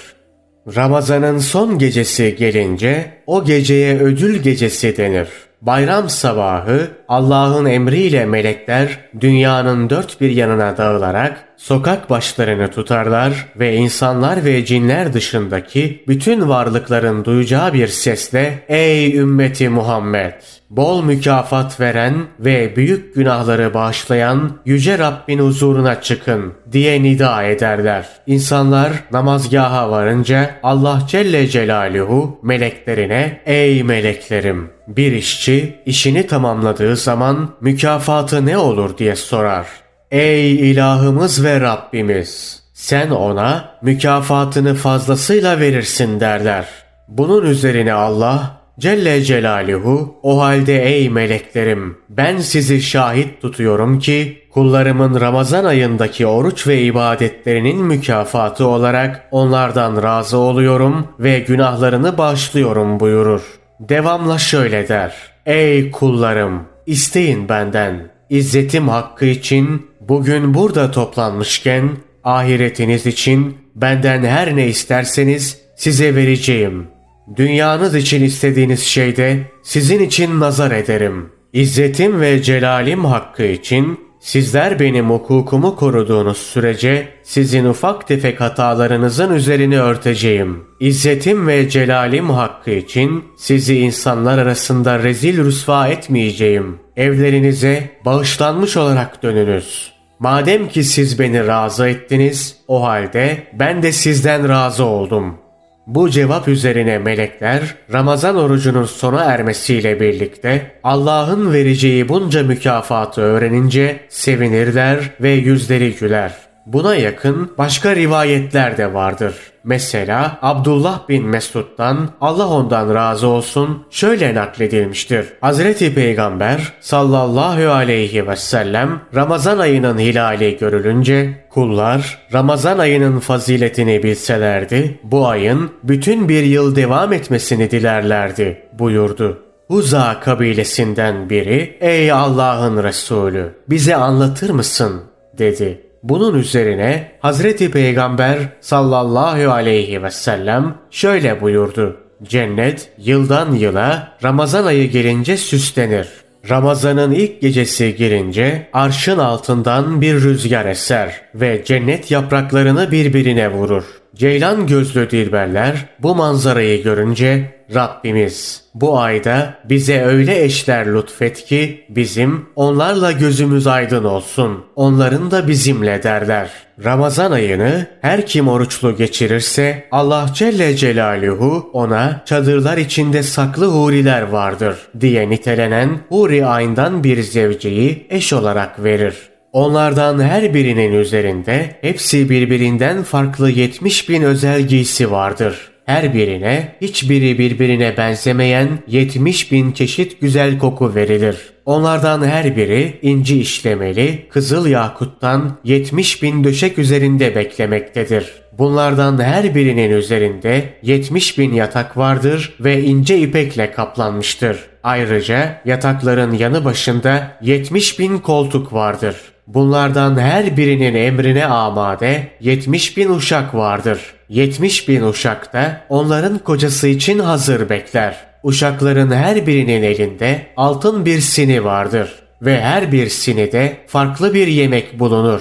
Ramazanın 0.77 1.39
son 1.39 1.79
gecesi 1.79 2.37
gelince 2.39 3.23
o 3.27 3.45
geceye 3.45 3.99
ödül 3.99 4.37
gecesi 4.43 4.97
denir. 4.97 5.29
Bayram 5.67 6.09
sabahı 6.09 6.91
Allah'ın 7.09 7.65
emriyle 7.65 8.27
melekler 8.27 8.99
dünyanın 9.21 9.91
dört 9.91 10.21
bir 10.21 10.31
yanına 10.31 10.77
dağılarak 10.77 11.49
sokak 11.57 12.11
başlarını 12.11 12.71
tutarlar 12.71 13.47
ve 13.57 13.75
insanlar 13.75 14.45
ve 14.45 14.65
cinler 14.65 15.13
dışındaki 15.13 16.05
bütün 16.09 16.49
varlıkların 16.49 17.25
duyacağı 17.25 17.73
bir 17.73 17.89
sesle 17.89 18.65
Ey 18.69 19.17
ümmeti 19.17 19.69
Muhammed! 19.69 20.35
Bol 20.77 21.03
mükafat 21.03 21.81
veren 21.81 22.15
ve 22.41 22.77
büyük 22.77 23.15
günahları 23.15 23.75
bağışlayan 23.75 24.59
Yüce 24.65 24.99
Rabbin 24.99 25.39
huzuruna 25.39 26.01
çıkın 26.01 26.53
diye 26.73 27.03
nida 27.03 27.43
ederler. 27.43 28.09
İnsanlar 28.27 28.93
namazgaha 29.13 29.91
varınca 29.91 30.51
Allah 30.63 31.03
Celle 31.09 31.49
Celaluhu 31.49 32.39
meleklerine 32.43 33.41
Ey 33.47 33.83
meleklerim! 33.83 34.71
Bir 34.89 35.13
işçi 35.13 35.83
işini 35.87 36.27
tamamladığı 36.27 36.97
zaman 36.97 37.51
mükafatı 37.61 38.47
ne 38.47 38.59
olur 38.59 38.99
diye 38.99 39.17
sorar. 39.17 39.67
Ey 40.11 40.71
ilahımız 40.71 41.45
ve 41.45 41.61
Rabbimiz! 41.61 42.63
Sen 42.73 43.11
ona 43.11 43.79
mükafatını 43.83 44.75
fazlasıyla 44.75 45.61
verirsin 45.61 46.21
derler. 46.21 46.67
Bunun 47.09 47.47
üzerine 47.47 47.93
Allah 47.93 48.64
Celle 48.79 49.23
Celaluhu 49.23 50.15
o 50.23 50.41
halde 50.41 50.85
ey 50.85 51.11
meleklerim 51.11 51.97
ben 52.09 52.39
sizi 52.39 52.83
şahit 52.83 53.43
tutuyorum 53.43 53.99
ki 53.99 54.39
kullarımın 54.51 55.21
Ramazan 55.21 55.65
ayındaki 55.65 56.27
oruç 56.27 56.67
ve 56.67 56.83
ibadetlerinin 56.83 57.79
mükafatı 57.79 58.67
olarak 58.67 59.29
onlardan 59.31 60.03
razı 60.03 60.39
oluyorum 60.39 61.09
ve 61.19 61.39
günahlarını 61.39 62.19
bağışlıyorum 62.19 63.01
buyurur. 63.01 63.43
Devamla 63.81 64.39
şöyle 64.39 64.89
der. 64.89 65.15
Ey 65.47 65.91
kullarım 65.91 66.63
isteyin 66.87 67.49
benden 67.49 68.15
İzzetim 68.31 68.89
hakkı 68.89 69.25
için 69.25 69.87
bugün 70.01 70.55
burada 70.55 70.91
toplanmışken 70.91 71.91
ahiretiniz 72.25 73.07
için 73.07 73.57
benden 73.75 74.25
her 74.25 74.57
ne 74.57 74.67
isterseniz 74.67 75.61
size 75.77 76.15
vereceğim. 76.15 76.94
Dünyanız 77.37 77.95
için 77.95 78.25
istediğiniz 78.25 78.81
şeyde 78.81 79.41
sizin 79.63 80.03
için 80.03 80.41
nazar 80.41 80.71
ederim. 80.71 81.31
İzzetim 81.53 82.21
ve 82.21 82.43
celalim 82.43 83.05
hakkı 83.05 83.43
için 83.43 84.01
sizler 84.21 84.81
benim 84.81 85.11
hukukumu 85.11 85.77
koruduğunuz 85.77 86.37
sürece 86.37 87.09
sizin 87.23 87.65
ufak 87.65 88.09
tefek 88.09 88.41
hatalarınızın 88.41 89.35
üzerini 89.35 89.81
örteceğim. 89.81 90.65
İzzetim 90.81 91.49
ve 91.49 91.69
celalim 91.69 92.31
hakkı 92.31 92.71
için 92.71 93.25
sizi 93.37 93.79
insanlar 93.79 94.39
arasında 94.39 95.03
rezil 95.03 95.45
rüsva 95.45 95.89
etmeyeceğim. 95.89 96.79
Evlerinize 96.97 97.91
bağışlanmış 98.05 98.77
olarak 98.77 99.23
dönünüz. 99.23 99.93
Madem 100.19 100.69
ki 100.69 100.85
siz 100.85 101.19
beni 101.19 101.47
razı 101.47 101.89
ettiniz, 101.89 102.57
o 102.69 102.83
halde 102.83 103.47
ben 103.53 103.83
de 103.83 103.93
sizden 103.93 104.49
razı 104.49 104.85
oldum. 104.85 105.44
Bu 105.87 106.11
cevap 106.11 106.49
üzerine 106.49 106.99
melekler 106.99 107.75
Ramazan 107.93 108.37
orucunun 108.37 108.85
sona 108.85 109.25
ermesiyle 109.25 110.01
birlikte 110.01 110.73
Allah'ın 110.85 111.53
vereceği 111.53 112.09
bunca 112.09 112.43
mükafatı 112.43 113.21
öğrenince 113.21 114.01
sevinirler 114.09 115.11
ve 115.21 115.31
yüzleri 115.31 115.95
güler. 115.95 116.54
Buna 116.67 116.95
yakın 116.95 117.51
başka 117.59 117.97
rivayetler 117.97 118.77
de 118.77 118.95
vardır. 118.95 119.35
Mesela 119.65 120.39
Abdullah 120.43 121.09
bin 121.09 121.27
Mesud'dan 121.27 122.11
Allah 122.21 122.49
ondan 122.49 122.95
razı 122.95 123.29
olsun 123.29 123.87
şöyle 123.91 124.35
nakledilmiştir. 124.35 125.27
Hazreti 125.41 125.95
Peygamber 125.95 126.73
sallallahu 126.81 127.71
aleyhi 127.71 128.29
ve 128.29 128.37
sellem 128.37 129.01
Ramazan 129.15 129.59
ayının 129.59 129.99
hilali 129.99 130.57
görülünce 130.57 131.47
kullar 131.51 132.19
Ramazan 132.33 132.79
ayının 132.79 133.19
faziletini 133.19 134.03
bilselerdi 134.03 134.99
bu 135.03 135.29
ayın 135.29 135.71
bütün 135.83 136.29
bir 136.29 136.43
yıl 136.43 136.77
devam 136.77 137.13
etmesini 137.13 137.71
dilerlerdi 137.71 138.63
buyurdu. 138.73 139.43
Huza 139.69 140.21
kabilesinden 140.21 141.31
biri 141.31 141.77
ey 141.81 142.13
Allah'ın 142.13 142.83
Resulü 142.83 143.55
bize 143.69 143.97
anlatır 143.97 144.51
mısın 144.51 145.03
dedi. 145.39 145.84
Bunun 146.05 146.39
üzerine 146.39 147.13
Hazreti 147.21 147.71
Peygamber 147.71 148.39
sallallahu 148.61 149.51
aleyhi 149.53 150.03
ve 150.03 150.11
sellem 150.11 150.75
şöyle 150.91 151.41
buyurdu. 151.41 151.97
Cennet 152.23 152.93
yıldan 152.99 153.55
yıla 153.55 154.17
Ramazan 154.23 154.67
ayı 154.67 154.91
gelince 154.91 155.37
süslenir. 155.37 156.09
Ramazan'ın 156.51 157.11
ilk 157.11 157.41
gecesi 157.41 157.97
gelince 157.97 158.69
arşın 158.73 159.19
altından 159.19 160.01
bir 160.01 160.15
rüzgar 160.15 160.67
eser 160.67 161.21
ve 161.35 161.65
cennet 161.65 162.11
yapraklarını 162.11 162.91
birbirine 162.91 163.53
vurur. 163.53 163.85
Ceylan 164.15 164.67
gözlü 164.67 165.11
dilberler 165.11 165.87
bu 165.99 166.15
manzarayı 166.15 166.83
görünce 166.83 167.54
Rabbimiz 167.75 168.65
bu 168.75 168.99
ayda 168.99 169.55
bize 169.65 170.03
öyle 170.03 170.45
eşler 170.45 170.95
lütfet 170.95 171.45
ki 171.45 171.85
bizim 171.89 172.47
onlarla 172.57 173.13
gözümüz 173.13 173.67
aydın 173.67 174.05
olsun. 174.05 174.65
Onların 174.77 175.31
da 175.31 175.49
bizimle 175.49 176.03
derler. 176.03 176.51
Ramazan 176.85 177.33
ayını 177.33 177.87
her 178.01 178.27
kim 178.27 178.49
oruçlu 178.49 178.97
geçirirse 178.97 179.85
Allah 179.91 180.27
Celle 180.35 180.77
Celaluhu 180.77 181.71
ona 181.73 182.23
çadırlar 182.27 182.79
içinde 182.79 183.23
saklı 183.23 183.67
huriler 183.67 184.23
vardır 184.23 184.77
diye 185.01 185.31
nitelenen 185.31 186.01
huri 186.09 186.47
ayından 186.47 187.05
bir 187.05 187.23
zevceyi 187.23 188.07
eş 188.11 188.33
olarak 188.33 188.85
verir. 188.85 189.15
Onlardan 189.53 190.23
her 190.23 190.55
birinin 190.55 190.93
üzerinde 190.93 191.77
hepsi 191.81 192.31
birbirinden 192.31 193.03
farklı 193.03 193.51
70 193.51 194.09
bin 194.09 194.23
özel 194.23 194.63
giysi 194.63 195.11
vardır. 195.11 195.74
Her 195.87 196.15
birine 196.15 196.77
hiçbiri 196.81 197.39
birbirine 197.39 197.97
benzemeyen 197.97 198.69
70 198.89 199.53
bin 199.53 199.73
çeşit 199.73 200.21
güzel 200.21 200.59
koku 200.59 200.95
verilir. 200.95 201.37
Onlardan 201.67 202.25
her 202.25 202.57
biri 202.57 202.99
inci 203.03 203.41
işlemeli, 203.41 204.27
kızıl 204.31 204.67
yakuttan 204.67 205.59
70 205.65 206.23
bin 206.23 206.45
döşek 206.45 206.79
üzerinde 206.79 207.35
beklemektedir. 207.35 208.33
Bunlardan 208.59 209.23
her 209.23 209.55
birinin 209.55 209.91
üzerinde 209.91 210.65
70 210.83 211.39
bin 211.39 211.53
yatak 211.53 211.97
vardır 211.97 212.57
ve 212.61 212.83
ince 212.83 213.19
ipekle 213.19 213.73
kaplanmıştır. 213.73 214.59
Ayrıca 214.83 215.61
yatakların 215.65 216.33
yanı 216.33 216.65
başında 216.65 217.39
70 217.43 217.99
bin 217.99 218.19
koltuk 218.19 218.73
vardır. 218.73 219.17
Bunlardan 219.47 220.19
her 220.19 220.57
birinin 220.57 220.95
emrine 220.95 221.47
amade 221.47 222.29
70 222.41 222.97
bin 222.97 223.09
uşak 223.11 223.55
vardır. 223.55 224.14
70 224.29 224.89
bin 224.89 225.03
uşak 225.03 225.53
da 225.53 225.81
onların 225.89 226.39
kocası 226.39 226.89
için 226.89 227.19
hazır 227.19 227.69
bekler. 227.69 228.17
Uşakların 228.43 229.11
her 229.11 229.47
birinin 229.47 229.83
elinde 229.83 230.47
altın 230.57 231.05
bir 231.05 231.21
sini 231.21 231.65
vardır 231.65 232.11
ve 232.43 232.61
her 232.61 232.93
bir 232.93 233.09
sinide 233.09 233.77
farklı 233.87 234.35
bir 234.35 234.47
yemek 234.47 234.99
bulunur. 234.99 235.41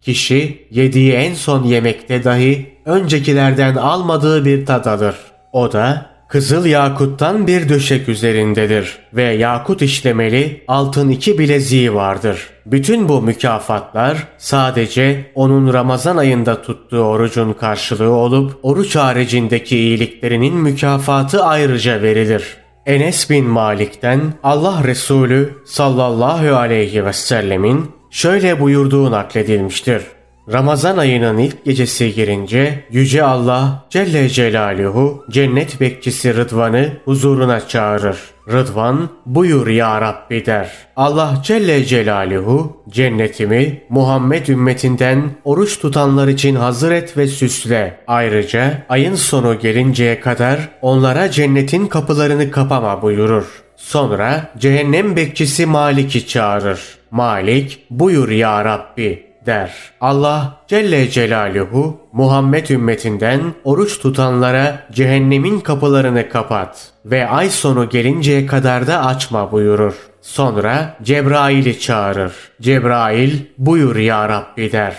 Kişi 0.00 0.66
yediği 0.70 1.12
en 1.12 1.34
son 1.34 1.64
yemekte 1.64 2.24
dahi 2.24 2.66
öncekilerden 2.84 3.74
almadığı 3.74 4.44
bir 4.44 4.66
tad 4.66 4.84
alır. 4.84 5.16
O 5.52 5.72
da 5.72 6.13
Kızıl 6.34 6.66
yakuttan 6.66 7.46
bir 7.46 7.68
döşek 7.68 8.08
üzerindedir 8.08 8.98
ve 9.12 9.22
yakut 9.22 9.82
işlemeli 9.82 10.64
altın 10.68 11.08
iki 11.08 11.38
bileziği 11.38 11.94
vardır. 11.94 12.50
Bütün 12.66 13.08
bu 13.08 13.22
mükafatlar 13.22 14.28
sadece 14.38 15.30
onun 15.34 15.72
Ramazan 15.72 16.16
ayında 16.16 16.62
tuttuğu 16.62 17.02
orucun 17.02 17.52
karşılığı 17.52 18.10
olup 18.10 18.58
oruç 18.62 18.96
haricindeki 18.96 19.78
iyiliklerinin 19.78 20.54
mükafatı 20.54 21.44
ayrıca 21.44 22.02
verilir. 22.02 22.56
Enes 22.86 23.30
bin 23.30 23.44
Malik'ten 23.44 24.20
Allah 24.42 24.84
Resulü 24.84 25.62
sallallahu 25.66 26.56
aleyhi 26.56 27.04
ve 27.04 27.12
sellemin 27.12 27.90
şöyle 28.10 28.60
buyurduğu 28.60 29.10
nakledilmiştir. 29.10 30.02
Ramazan 30.52 30.96
ayının 30.98 31.38
ilk 31.38 31.64
gecesi 31.64 32.14
girince 32.14 32.84
Yüce 32.90 33.22
Allah 33.22 33.86
Celle 33.90 34.28
Celaluhu 34.28 35.24
cennet 35.30 35.80
bekçisi 35.80 36.36
Rıdvan'ı 36.36 36.92
huzuruna 37.04 37.68
çağırır. 37.68 38.18
Rıdvan 38.52 39.08
buyur 39.26 39.66
ya 39.66 40.00
Rabbi 40.00 40.46
der. 40.46 40.70
Allah 40.96 41.42
Celle 41.44 41.84
Celaluhu 41.84 42.76
cennetimi 42.88 43.82
Muhammed 43.88 44.46
ümmetinden 44.46 45.30
oruç 45.44 45.80
tutanlar 45.80 46.28
için 46.28 46.54
hazır 46.54 46.92
et 46.92 47.16
ve 47.16 47.26
süsle. 47.26 48.00
Ayrıca 48.06 48.82
ayın 48.88 49.14
sonu 49.14 49.58
gelinceye 49.58 50.20
kadar 50.20 50.68
onlara 50.82 51.30
cennetin 51.30 51.86
kapılarını 51.86 52.50
kapama 52.50 53.02
buyurur. 53.02 53.44
Sonra 53.76 54.50
cehennem 54.58 55.16
bekçisi 55.16 55.66
Malik'i 55.66 56.26
çağırır. 56.26 56.80
Malik 57.10 57.86
buyur 57.90 58.28
ya 58.28 58.64
Rabbi 58.64 59.33
der. 59.46 59.70
Allah 60.00 60.56
Celle 60.68 61.10
Celaluhu 61.10 62.00
Muhammed 62.12 62.68
ümmetinden 62.68 63.40
oruç 63.64 63.98
tutanlara 63.98 64.86
cehennemin 64.92 65.60
kapılarını 65.60 66.28
kapat 66.28 66.92
ve 67.04 67.28
ay 67.28 67.50
sonu 67.50 67.88
gelinceye 67.88 68.46
kadar 68.46 68.86
da 68.86 69.06
açma 69.06 69.52
buyurur. 69.52 69.94
Sonra 70.22 70.96
Cebrail'i 71.02 71.80
çağırır. 71.80 72.32
Cebrail 72.60 73.32
buyur 73.58 73.96
ya 73.96 74.28
Rabbi 74.28 74.72
der. 74.72 74.96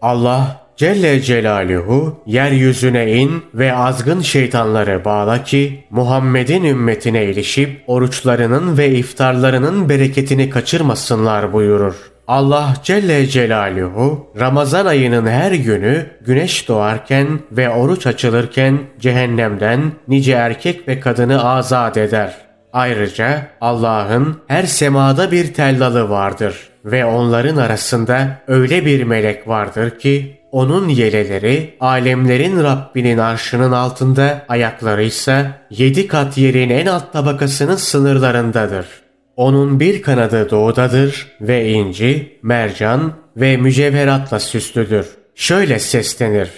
Allah 0.00 0.68
Celle 0.76 1.22
Celaluhu 1.22 2.22
yeryüzüne 2.26 3.12
in 3.12 3.42
ve 3.54 3.74
azgın 3.74 4.20
şeytanları 4.20 5.04
bağla 5.04 5.44
ki 5.44 5.84
Muhammed'in 5.90 6.64
ümmetine 6.64 7.24
ilişip 7.24 7.82
oruçlarının 7.86 8.78
ve 8.78 8.90
iftarlarının 8.90 9.88
bereketini 9.88 10.50
kaçırmasınlar 10.50 11.52
buyurur. 11.52 11.94
Allah 12.28 12.74
Celle 12.82 13.26
Celaluhu 13.26 14.26
Ramazan 14.40 14.86
ayının 14.86 15.26
her 15.26 15.52
günü 15.52 16.06
güneş 16.20 16.68
doğarken 16.68 17.40
ve 17.52 17.70
oruç 17.70 18.06
açılırken 18.06 18.78
cehennemden 19.00 19.92
nice 20.08 20.32
erkek 20.32 20.88
ve 20.88 21.00
kadını 21.00 21.44
azat 21.44 21.96
eder. 21.96 22.34
Ayrıca 22.72 23.46
Allah'ın 23.60 24.36
her 24.46 24.62
semada 24.62 25.30
bir 25.30 25.54
tellalı 25.54 26.10
vardır 26.10 26.68
ve 26.84 27.04
onların 27.04 27.56
arasında 27.56 28.28
öyle 28.48 28.86
bir 28.86 29.04
melek 29.04 29.48
vardır 29.48 29.98
ki 29.98 30.38
onun 30.52 30.88
yeleleri 30.88 31.76
alemlerin 31.80 32.64
Rabbinin 32.64 33.18
arşının 33.18 33.72
altında 33.72 34.44
ayakları 34.48 35.02
ise 35.02 35.50
yedi 35.70 36.06
kat 36.06 36.38
yerin 36.38 36.70
en 36.70 36.86
alt 36.86 37.12
tabakasının 37.12 37.76
sınırlarındadır.'' 37.76 39.07
Onun 39.38 39.80
bir 39.80 40.02
kanadı 40.02 40.50
doğudadır 40.50 41.26
ve 41.40 41.68
inci, 41.68 42.38
mercan 42.42 43.12
ve 43.36 43.56
mücevheratla 43.56 44.40
süslüdür. 44.40 45.06
Şöyle 45.34 45.78
seslenir. 45.78 46.50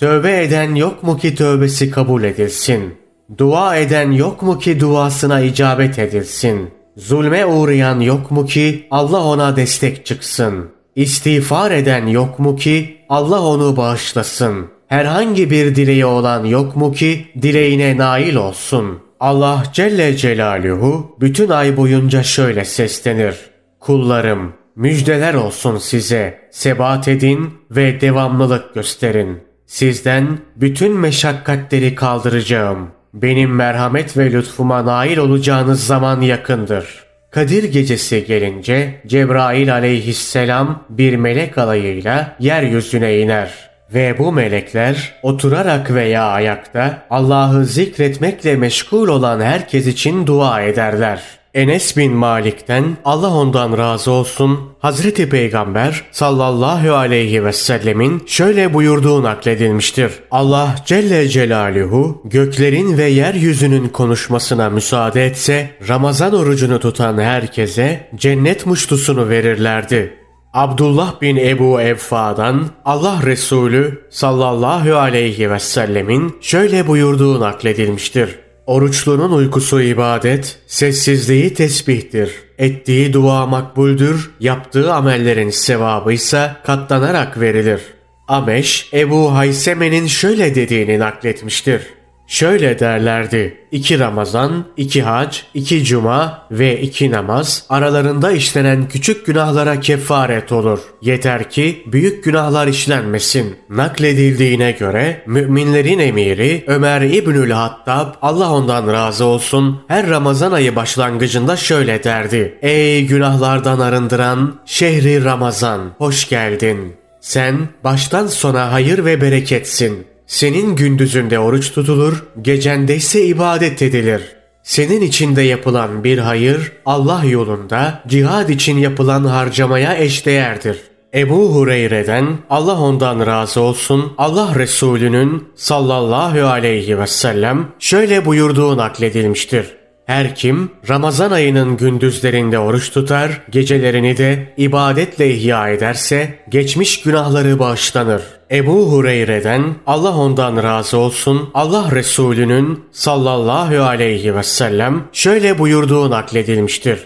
Tövbe 0.00 0.42
eden 0.42 0.74
yok 0.74 1.02
mu 1.02 1.16
ki 1.16 1.34
tövbesi 1.34 1.90
kabul 1.90 2.24
edilsin? 2.24 2.94
Dua 3.38 3.76
eden 3.76 4.10
yok 4.10 4.42
mu 4.42 4.58
ki 4.58 4.80
duasına 4.80 5.40
icabet 5.40 5.98
edilsin? 5.98 6.70
Zulme 6.96 7.46
uğrayan 7.46 8.00
yok 8.00 8.30
mu 8.30 8.46
ki 8.46 8.86
Allah 8.90 9.24
ona 9.24 9.56
destek 9.56 10.06
çıksın? 10.06 10.70
İstiğfar 10.96 11.70
eden 11.70 12.06
yok 12.06 12.38
mu 12.38 12.56
ki 12.56 12.96
Allah 13.08 13.42
onu 13.42 13.76
bağışlasın? 13.76 14.66
Herhangi 14.86 15.50
bir 15.50 15.74
dileği 15.74 16.06
olan 16.06 16.44
yok 16.44 16.76
mu 16.76 16.92
ki 16.92 17.26
dileğine 17.42 17.96
nail 17.96 18.34
olsun?'' 18.34 19.07
Allah 19.20 19.62
Celle 19.72 20.16
Celaluhu 20.16 21.16
bütün 21.20 21.48
ay 21.48 21.76
boyunca 21.76 22.22
şöyle 22.22 22.64
seslenir. 22.64 23.34
Kullarım 23.80 24.52
müjdeler 24.76 25.34
olsun 25.34 25.78
size. 25.78 26.48
Sebat 26.50 27.08
edin 27.08 27.54
ve 27.70 28.00
devamlılık 28.00 28.74
gösterin. 28.74 29.38
Sizden 29.66 30.38
bütün 30.56 31.00
meşakkatleri 31.00 31.94
kaldıracağım. 31.94 32.90
Benim 33.14 33.54
merhamet 33.54 34.16
ve 34.16 34.32
lütfuma 34.32 34.86
nail 34.86 35.18
olacağınız 35.18 35.86
zaman 35.86 36.20
yakındır. 36.20 37.04
Kadir 37.30 37.64
gecesi 37.64 38.24
gelince 38.26 39.02
Cebrail 39.06 39.74
aleyhisselam 39.74 40.84
bir 40.90 41.16
melek 41.16 41.58
alayıyla 41.58 42.36
yeryüzüne 42.40 43.18
iner.'' 43.18 43.67
Ve 43.94 44.18
bu 44.18 44.32
melekler 44.32 45.14
oturarak 45.22 45.94
veya 45.94 46.24
ayakta 46.24 47.06
Allah'ı 47.10 47.64
zikretmekle 47.64 48.56
meşgul 48.56 49.08
olan 49.08 49.40
herkes 49.40 49.86
için 49.86 50.26
dua 50.26 50.62
ederler. 50.62 51.22
Enes 51.54 51.96
bin 51.96 52.12
Malik'ten 52.12 52.96
Allah 53.04 53.34
ondan 53.34 53.78
razı 53.78 54.10
olsun 54.10 54.60
Hazreti 54.78 55.28
Peygamber 55.28 56.04
sallallahu 56.12 56.94
aleyhi 56.94 57.44
ve 57.44 57.52
sellemin 57.52 58.22
şöyle 58.26 58.74
buyurduğu 58.74 59.22
nakledilmiştir. 59.22 60.12
Allah 60.30 60.74
Celle 60.86 61.28
Celaluhu 61.28 62.22
göklerin 62.24 62.98
ve 62.98 63.04
yeryüzünün 63.04 63.88
konuşmasına 63.88 64.70
müsaade 64.70 65.26
etse 65.26 65.70
Ramazan 65.88 66.34
orucunu 66.34 66.80
tutan 66.80 67.18
herkese 67.18 68.08
cennet 68.16 68.66
muştusunu 68.66 69.28
verirlerdi. 69.28 70.18
Abdullah 70.58 71.20
bin 71.20 71.36
Ebu 71.36 71.80
Evfa'dan 71.80 72.66
Allah 72.84 73.20
Resulü 73.26 74.02
sallallahu 74.10 74.96
aleyhi 74.96 75.50
ve 75.50 75.58
sellemin 75.58 76.36
şöyle 76.40 76.86
buyurduğu 76.86 77.40
nakledilmiştir. 77.40 78.38
Oruçlunun 78.66 79.32
uykusu 79.32 79.80
ibadet, 79.80 80.58
sessizliği 80.66 81.54
tesbihtir. 81.54 82.30
Ettiği 82.58 83.12
dua 83.12 83.46
makbuldür, 83.46 84.30
yaptığı 84.40 84.94
amellerin 84.94 85.50
sevabı 85.50 86.12
ise 86.12 86.50
katlanarak 86.64 87.40
verilir. 87.40 87.80
Ameş, 88.28 88.90
Ebu 88.92 89.34
Hayseme'nin 89.34 90.06
şöyle 90.06 90.54
dediğini 90.54 90.98
nakletmiştir. 90.98 91.82
Şöyle 92.28 92.78
derlerdi. 92.78 93.58
İki 93.72 93.98
Ramazan, 93.98 94.64
iki 94.76 95.02
hac, 95.02 95.38
iki 95.54 95.84
cuma 95.84 96.42
ve 96.50 96.80
iki 96.80 97.10
namaz 97.10 97.64
aralarında 97.68 98.32
işlenen 98.32 98.88
küçük 98.88 99.26
günahlara 99.26 99.80
kefaret 99.80 100.52
olur. 100.52 100.78
Yeter 101.02 101.50
ki 101.50 101.82
büyük 101.86 102.24
günahlar 102.24 102.66
işlenmesin. 102.66 103.56
Nakledildiğine 103.70 104.70
göre 104.70 105.22
müminlerin 105.26 105.98
emiri 105.98 106.64
Ömer 106.66 107.02
İbnül 107.02 107.50
Hattab 107.50 108.14
Allah 108.22 108.52
ondan 108.52 108.92
razı 108.92 109.24
olsun 109.24 109.82
her 109.88 110.08
Ramazan 110.08 110.52
ayı 110.52 110.76
başlangıcında 110.76 111.56
şöyle 111.56 112.04
derdi. 112.04 112.58
Ey 112.62 113.06
günahlardan 113.06 113.80
arındıran 113.80 114.60
şehri 114.66 115.24
Ramazan 115.24 115.80
hoş 115.98 116.28
geldin. 116.28 116.96
Sen 117.20 117.68
baştan 117.84 118.26
sona 118.26 118.72
hayır 118.72 119.04
ve 119.04 119.20
bereketsin. 119.20 120.06
Senin 120.28 120.76
gündüzünde 120.76 121.38
oruç 121.38 121.72
tutulur, 121.72 122.24
gecende 122.42 122.96
ise 122.96 123.24
ibadet 123.24 123.82
edilir. 123.82 124.22
Senin 124.62 125.00
içinde 125.00 125.42
yapılan 125.42 126.04
bir 126.04 126.18
hayır 126.18 126.72
Allah 126.86 127.24
yolunda 127.24 128.02
cihad 128.08 128.48
için 128.48 128.78
yapılan 128.78 129.24
harcamaya 129.24 129.96
eşdeğerdir. 129.96 130.78
Ebu 131.14 131.54
Hureyre'den 131.54 132.38
Allah 132.50 132.80
ondan 132.80 133.26
razı 133.26 133.60
olsun 133.60 134.12
Allah 134.18 134.54
Resulü'nün 134.54 135.48
sallallahu 135.56 136.46
aleyhi 136.46 136.98
ve 136.98 137.06
sellem 137.06 137.68
şöyle 137.78 138.24
buyurduğu 138.24 138.76
nakledilmiştir. 138.76 139.77
Her 140.08 140.34
kim 140.34 140.70
Ramazan 140.88 141.30
ayının 141.30 141.76
gündüzlerinde 141.76 142.58
oruç 142.58 142.90
tutar, 142.92 143.40
gecelerini 143.50 144.16
de 144.16 144.54
ibadetle 144.56 145.34
ihya 145.34 145.68
ederse 145.68 146.38
geçmiş 146.48 147.02
günahları 147.02 147.58
bağışlanır. 147.58 148.22
Ebu 148.50 148.92
Hureyre'den 148.92 149.74
Allah 149.86 150.16
ondan 150.16 150.62
razı 150.62 150.98
olsun 150.98 151.50
Allah 151.54 151.90
Resulü'nün 151.92 152.84
sallallahu 152.92 153.82
aleyhi 153.82 154.36
ve 154.36 154.42
sellem 154.42 155.04
şöyle 155.12 155.58
buyurduğu 155.58 156.10
nakledilmiştir. 156.10 156.98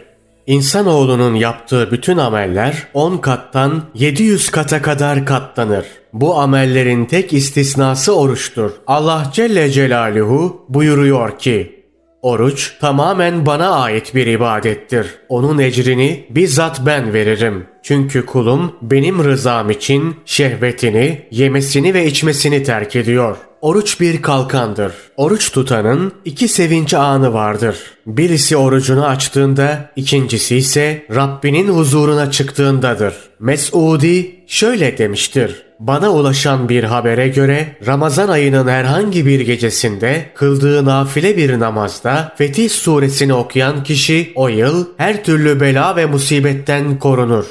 İnsanoğlunun 0.46 1.34
yaptığı 1.34 1.90
bütün 1.90 2.18
ameller 2.18 2.86
10 2.94 3.18
kattan 3.18 3.82
700 3.94 4.50
kata 4.50 4.82
kadar 4.82 5.26
katlanır. 5.26 5.86
Bu 6.12 6.38
amellerin 6.38 7.04
tek 7.04 7.32
istisnası 7.32 8.16
oruçtur. 8.16 8.70
Allah 8.86 9.30
Celle 9.32 9.70
Celaluhu 9.70 10.64
buyuruyor 10.68 11.38
ki 11.38 11.81
Oruç 12.22 12.72
tamamen 12.80 13.46
bana 13.46 13.70
ait 13.70 14.14
bir 14.14 14.26
ibadettir. 14.26 15.06
Onun 15.28 15.58
ecrini 15.58 16.26
bizzat 16.30 16.86
ben 16.86 17.12
veririm. 17.12 17.66
Çünkü 17.82 18.26
kulum 18.26 18.72
benim 18.82 19.24
rızam 19.24 19.70
için 19.70 20.16
şehvetini, 20.24 21.26
yemesini 21.30 21.94
ve 21.94 22.06
içmesini 22.06 22.62
terk 22.62 22.96
ediyor. 22.96 23.36
Oruç 23.60 24.00
bir 24.00 24.22
kalkandır. 24.22 24.92
Oruç 25.16 25.52
tutanın 25.52 26.12
iki 26.24 26.48
sevinç 26.48 26.94
anı 26.94 27.34
vardır. 27.34 27.76
Birisi 28.06 28.56
orucunu 28.56 29.06
açtığında, 29.06 29.90
ikincisi 29.96 30.56
ise 30.56 31.06
Rabbinin 31.14 31.68
huzuruna 31.68 32.30
çıktığındadır. 32.30 33.14
Mes'udi 33.40 34.36
şöyle 34.46 34.98
demiştir. 34.98 35.62
Bana 35.86 36.10
ulaşan 36.10 36.68
bir 36.68 36.84
habere 36.84 37.28
göre 37.28 37.76
Ramazan 37.86 38.28
ayının 38.28 38.68
herhangi 38.68 39.26
bir 39.26 39.40
gecesinde 39.40 40.26
kıldığı 40.34 40.84
nafile 40.84 41.36
bir 41.36 41.60
namazda 41.60 42.32
Fetih 42.38 42.70
suresini 42.70 43.34
okuyan 43.34 43.84
kişi 43.84 44.32
o 44.34 44.48
yıl 44.48 44.86
her 44.96 45.24
türlü 45.24 45.60
bela 45.60 45.96
ve 45.96 46.06
musibetten 46.06 46.98
korunur. 46.98 47.44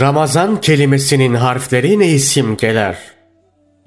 Ramazan 0.00 0.60
kelimesinin 0.60 1.34
harfleri 1.34 1.98
ne 1.98 2.18
simgeler? 2.18 3.17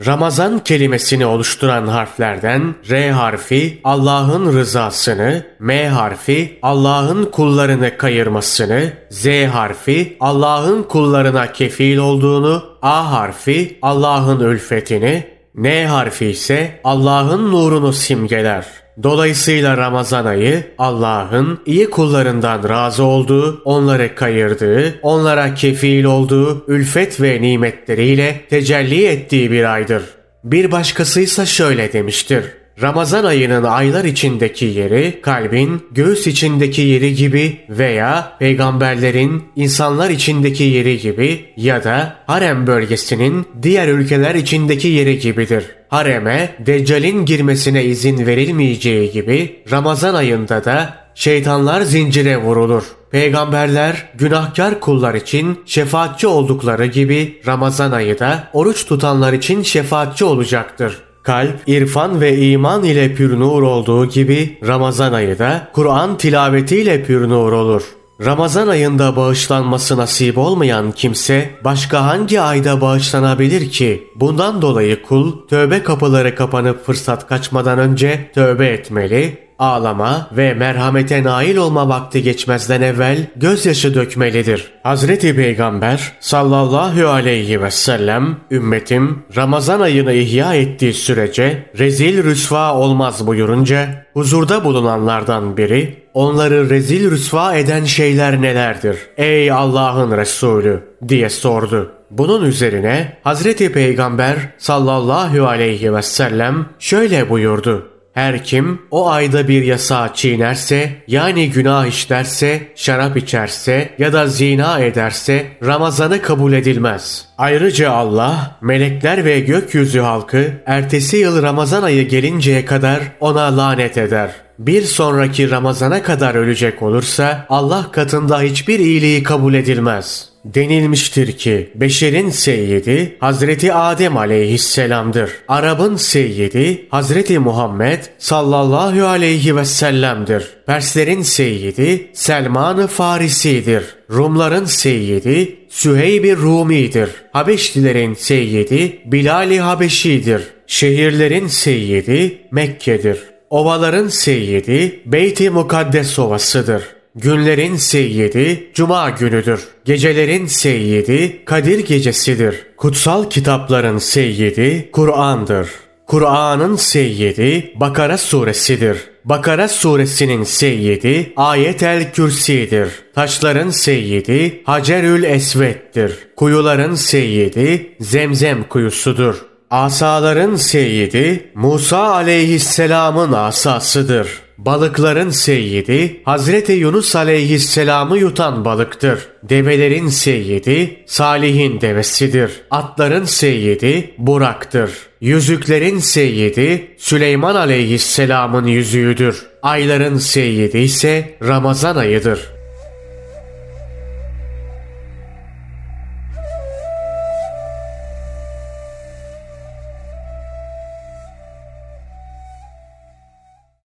Ramazan 0.06 0.60
kelimesini 0.60 1.26
oluşturan 1.26 1.88
harflerden 1.88 2.76
R 2.90 3.12
harfi 3.12 3.82
Allah'ın 3.84 4.54
rızasını, 4.54 5.46
M 5.60 5.88
harfi 5.88 6.60
Allah'ın 6.62 7.26
kullarını 7.26 7.98
kayırmasını, 7.98 8.94
Z 9.10 9.28
harfi 9.28 10.18
Allah'ın 10.20 10.84
kullarına 10.84 11.52
kefil 11.52 11.98
olduğunu, 11.98 12.64
A 12.82 13.12
harfi 13.12 13.80
Allah'ın 13.82 14.40
ülfetini, 14.40 15.28
N 15.56 15.86
harfi 15.86 16.26
ise 16.26 16.80
Allah'ın 16.84 17.52
nurunu 17.52 17.94
simgeler. 17.94 18.81
Dolayısıyla 19.04 19.78
Ramazan 19.78 20.26
ayı 20.26 20.64
Allah'ın 20.78 21.60
iyi 21.66 21.90
kullarından 21.90 22.70
razı 22.70 23.04
olduğu, 23.04 23.62
onları 23.66 24.16
kayırdığı, 24.16 25.00
onlara 25.02 25.54
kefil 25.54 26.04
olduğu 26.04 26.66
ülfet 26.68 27.22
ve 27.22 27.42
nimetleriyle 27.42 28.42
tecelli 28.50 29.06
ettiği 29.06 29.52
bir 29.52 29.74
aydır. 29.74 30.04
Bir 30.44 30.72
başkasıysa 30.72 31.46
şöyle 31.46 31.94
demiştir. 31.94 32.44
Ramazan 32.82 33.26
ayının 33.26 33.64
aylar 33.64 34.06
içindeki 34.06 34.66
yeri 34.66 35.22
kalbin 35.22 35.82
göğüs 35.92 36.28
içindeki 36.28 36.82
yeri 36.82 37.16
gibi 37.16 37.58
veya 37.70 38.32
peygamberlerin 38.40 39.44
insanlar 39.56 40.10
içindeki 40.10 40.64
yeri 40.64 40.98
gibi 40.98 41.46
ya 41.58 41.84
da 41.84 42.16
harem 42.28 42.68
bölgesinin 42.68 43.46
diğer 43.64 43.88
ülkeler 43.88 44.36
içindeki 44.36 44.88
yeri 44.88 45.20
gibidir. 45.20 45.66
Hareme 45.92 46.56
Deccal'in 46.60 47.26
girmesine 47.26 47.84
izin 47.84 48.26
verilmeyeceği 48.26 49.12
gibi 49.12 49.64
Ramazan 49.72 50.14
ayında 50.14 50.66
da 50.66 50.94
şeytanlar 51.16 51.82
zincire 51.82 52.38
vurulur. 52.38 52.84
Peygamberler 53.10 54.10
günahkar 54.16 54.80
kullar 54.80 55.16
için 55.16 55.60
şefaatçi 55.66 56.28
oldukları 56.28 56.86
gibi 56.86 57.42
Ramazan 57.48 57.92
ayı 57.92 58.20
da 58.20 58.48
oruç 58.54 58.86
tutanlar 58.86 59.34
için 59.34 59.64
şefaatçi 59.64 60.26
olacaktır. 60.26 60.98
Kalp, 61.24 61.60
irfan 61.68 62.22
ve 62.22 62.38
iman 62.38 62.84
ile 62.84 63.14
pür 63.16 63.40
nur 63.40 63.64
olduğu 63.64 64.06
gibi 64.06 64.58
Ramazan 64.68 65.14
ayı 65.14 65.40
da 65.40 65.68
Kur'an 65.74 66.18
tilavetiyle 66.18 67.04
pür 67.04 67.30
nur 67.30 67.52
olur. 67.52 67.84
Ramazan 68.26 68.68
ayında 68.68 69.16
bağışlanması 69.16 69.98
nasip 69.98 70.38
olmayan 70.38 70.92
kimse 70.92 71.50
başka 71.64 72.06
hangi 72.06 72.42
ayda 72.42 72.82
bağışlanabilir 72.82 73.70
ki? 73.70 74.04
Bundan 74.16 74.62
dolayı 74.62 75.02
kul 75.02 75.48
tövbe 75.48 75.84
kapıları 75.84 76.36
kapanıp 76.36 76.86
fırsat 76.86 77.28
kaçmadan 77.28 77.80
önce 77.80 78.32
tövbe 78.34 78.68
etmeli, 78.68 79.38
ağlama 79.60 80.28
ve 80.38 80.54
merhamete 80.54 81.24
nail 81.24 81.58
olma 81.58 81.90
vakti 81.90 82.24
geçmezden 82.24 82.82
evvel 82.82 83.28
gözyaşı 83.36 83.96
dökmelidir. 83.96 84.72
Hazreti 84.84 85.36
Peygamber 85.36 86.12
sallallahu 86.20 87.08
aleyhi 87.08 87.62
ve 87.62 87.72
sellem 87.72 88.38
ümmetim 88.52 89.24
Ramazan 89.36 89.82
ayını 89.82 90.14
ihya 90.14 90.56
ettiği 90.56 90.94
sürece 90.94 91.66
rezil 91.80 92.24
rüsva 92.24 92.74
olmaz 92.74 93.28
buyurunca 93.28 94.06
huzurda 94.14 94.64
bulunanlardan 94.64 95.58
biri 95.58 96.01
onları 96.14 96.70
rezil 96.70 97.12
rüsva 97.12 97.56
eden 97.56 97.84
şeyler 97.84 98.42
nelerdir? 98.42 98.98
Ey 99.18 99.52
Allah'ın 99.52 100.18
Resulü 100.18 100.84
diye 101.08 101.30
sordu. 101.30 101.92
Bunun 102.12 102.46
üzerine 102.46 103.18
Hazreti 103.24 103.72
Peygamber 103.72 104.36
sallallahu 104.58 105.48
aleyhi 105.48 105.94
ve 105.94 106.02
sellem 106.02 106.66
şöyle 106.80 107.30
buyurdu. 107.30 107.88
Her 108.14 108.44
kim 108.44 108.82
o 108.92 109.10
ayda 109.10 109.48
bir 109.48 109.64
yasağı 109.64 110.14
çiğnerse 110.14 110.90
yani 111.08 111.50
günah 111.50 111.86
işlerse, 111.86 112.62
şarap 112.76 113.18
içerse 113.18 113.90
ya 114.00 114.14
da 114.14 114.28
zina 114.28 114.80
ederse 114.80 115.46
Ramazanı 115.66 116.22
kabul 116.22 116.54
edilmez. 116.54 117.26
Ayrıca 117.38 117.92
Allah, 117.92 118.58
melekler 118.62 119.26
ve 119.26 119.40
gökyüzü 119.40 120.00
halkı 120.00 120.54
ertesi 120.66 121.18
yıl 121.18 121.42
Ramazan 121.42 121.84
ayı 121.84 122.08
gelinceye 122.08 122.66
kadar 122.66 123.00
ona 123.20 123.58
lanet 123.58 123.98
eder. 123.98 124.32
Bir 124.66 124.82
sonraki 124.82 125.52
Ramazana 125.52 126.04
kadar 126.04 126.36
ölecek 126.36 126.82
olursa 126.82 127.46
Allah 127.50 127.92
katında 127.92 128.42
hiçbir 128.42 128.80
iyiliği 128.80 129.24
kabul 129.24 129.54
edilmez.'' 129.54 130.32
Denilmiştir 130.46 131.38
ki 131.38 131.72
beşerin 131.76 132.30
seyyidi 132.30 133.18
Hazreti 133.20 133.74
Adem 133.74 134.18
aleyhisselamdır. 134.18 135.32
Arap'ın 135.48 135.96
seyyidi 135.96 136.88
Hazreti 136.90 137.40
Muhammed 137.40 138.00
sallallahu 138.18 139.06
aleyhi 139.06 139.56
ve 139.56 139.66
sellem'dir. 139.66 140.48
Perslerin 140.66 141.22
seyyidi 141.22 142.10
Selman-ı 142.14 142.88
Farisi'dir. 142.88 143.84
Rumların 144.12 144.66
seyyidi 144.66 145.56
Süheyb-i 145.70 146.36
Rumi'dir. 146.36 147.10
Habeşlilerin 147.34 148.14
seyyidi 148.14 149.02
Bilal-i 149.06 149.60
Habeşi'dir. 149.60 150.42
Şehirlerin 150.68 151.48
seyyidi 151.48 152.42
Mekke'dir. 152.52 153.31
Ovaların 153.52 154.08
seyyidi 154.08 155.00
Beyt-i 155.06 155.50
Mukaddes 155.50 156.20
Ovası'dır. 156.20 156.84
Günlerin 157.16 157.76
seyyidi 157.76 158.72
Cuma 158.74 159.10
günüdür. 159.10 159.68
Gecelerin 159.86 160.46
seyyidi 160.46 161.46
Kadir 161.46 161.80
gecesidir. 161.80 162.56
Kutsal 162.78 163.30
kitapların 163.30 163.98
seyyidi 163.98 164.90
Kur'an'dır. 164.92 165.70
Kur'an'ın 166.08 166.76
seyyidi 166.76 167.74
Bakara 167.76 168.18
suresidir. 168.18 168.98
Bakara 169.26 169.68
suresinin 169.68 170.44
seyyidi 170.44 171.34
Ayet-el 171.36 172.12
Kürsi'dir. 172.14 172.90
Taşların 173.16 173.70
seyyidi 173.70 174.62
Hacerül 174.64 175.24
Esved'dir. 175.24 176.12
Kuyuların 176.36 176.96
seyyidi 176.96 177.96
Zemzem 178.00 178.64
kuyusudur. 178.64 179.51
Asaların 179.72 180.56
seyyidi 180.56 181.52
Musa 181.56 182.12
aleyhisselamın 182.14 183.32
asasıdır. 183.32 184.28
Balıkların 184.58 185.30
seyyidi 185.30 186.22
Hazreti 186.26 186.72
Yunus 186.72 187.16
aleyhisselamı 187.16 188.18
yutan 188.18 188.66
balıktır. 188.66 189.28
Develerin 189.44 190.08
seyyidi 190.08 191.04
Salih'in 191.06 191.82
devesidir. 191.82 192.52
Atların 192.72 193.26
seyyidi 193.26 194.14
Burak'tır. 194.18 194.92
Yüzüklerin 195.22 196.00
seyyidi 196.00 196.88
Süleyman 196.98 197.56
aleyhisselamın 197.56 198.66
yüzüğüdür. 198.66 199.46
Ayların 199.62 200.18
seyyidi 200.18 200.78
ise 200.78 201.38
Ramazan 201.48 201.96
ayıdır. 201.96 202.61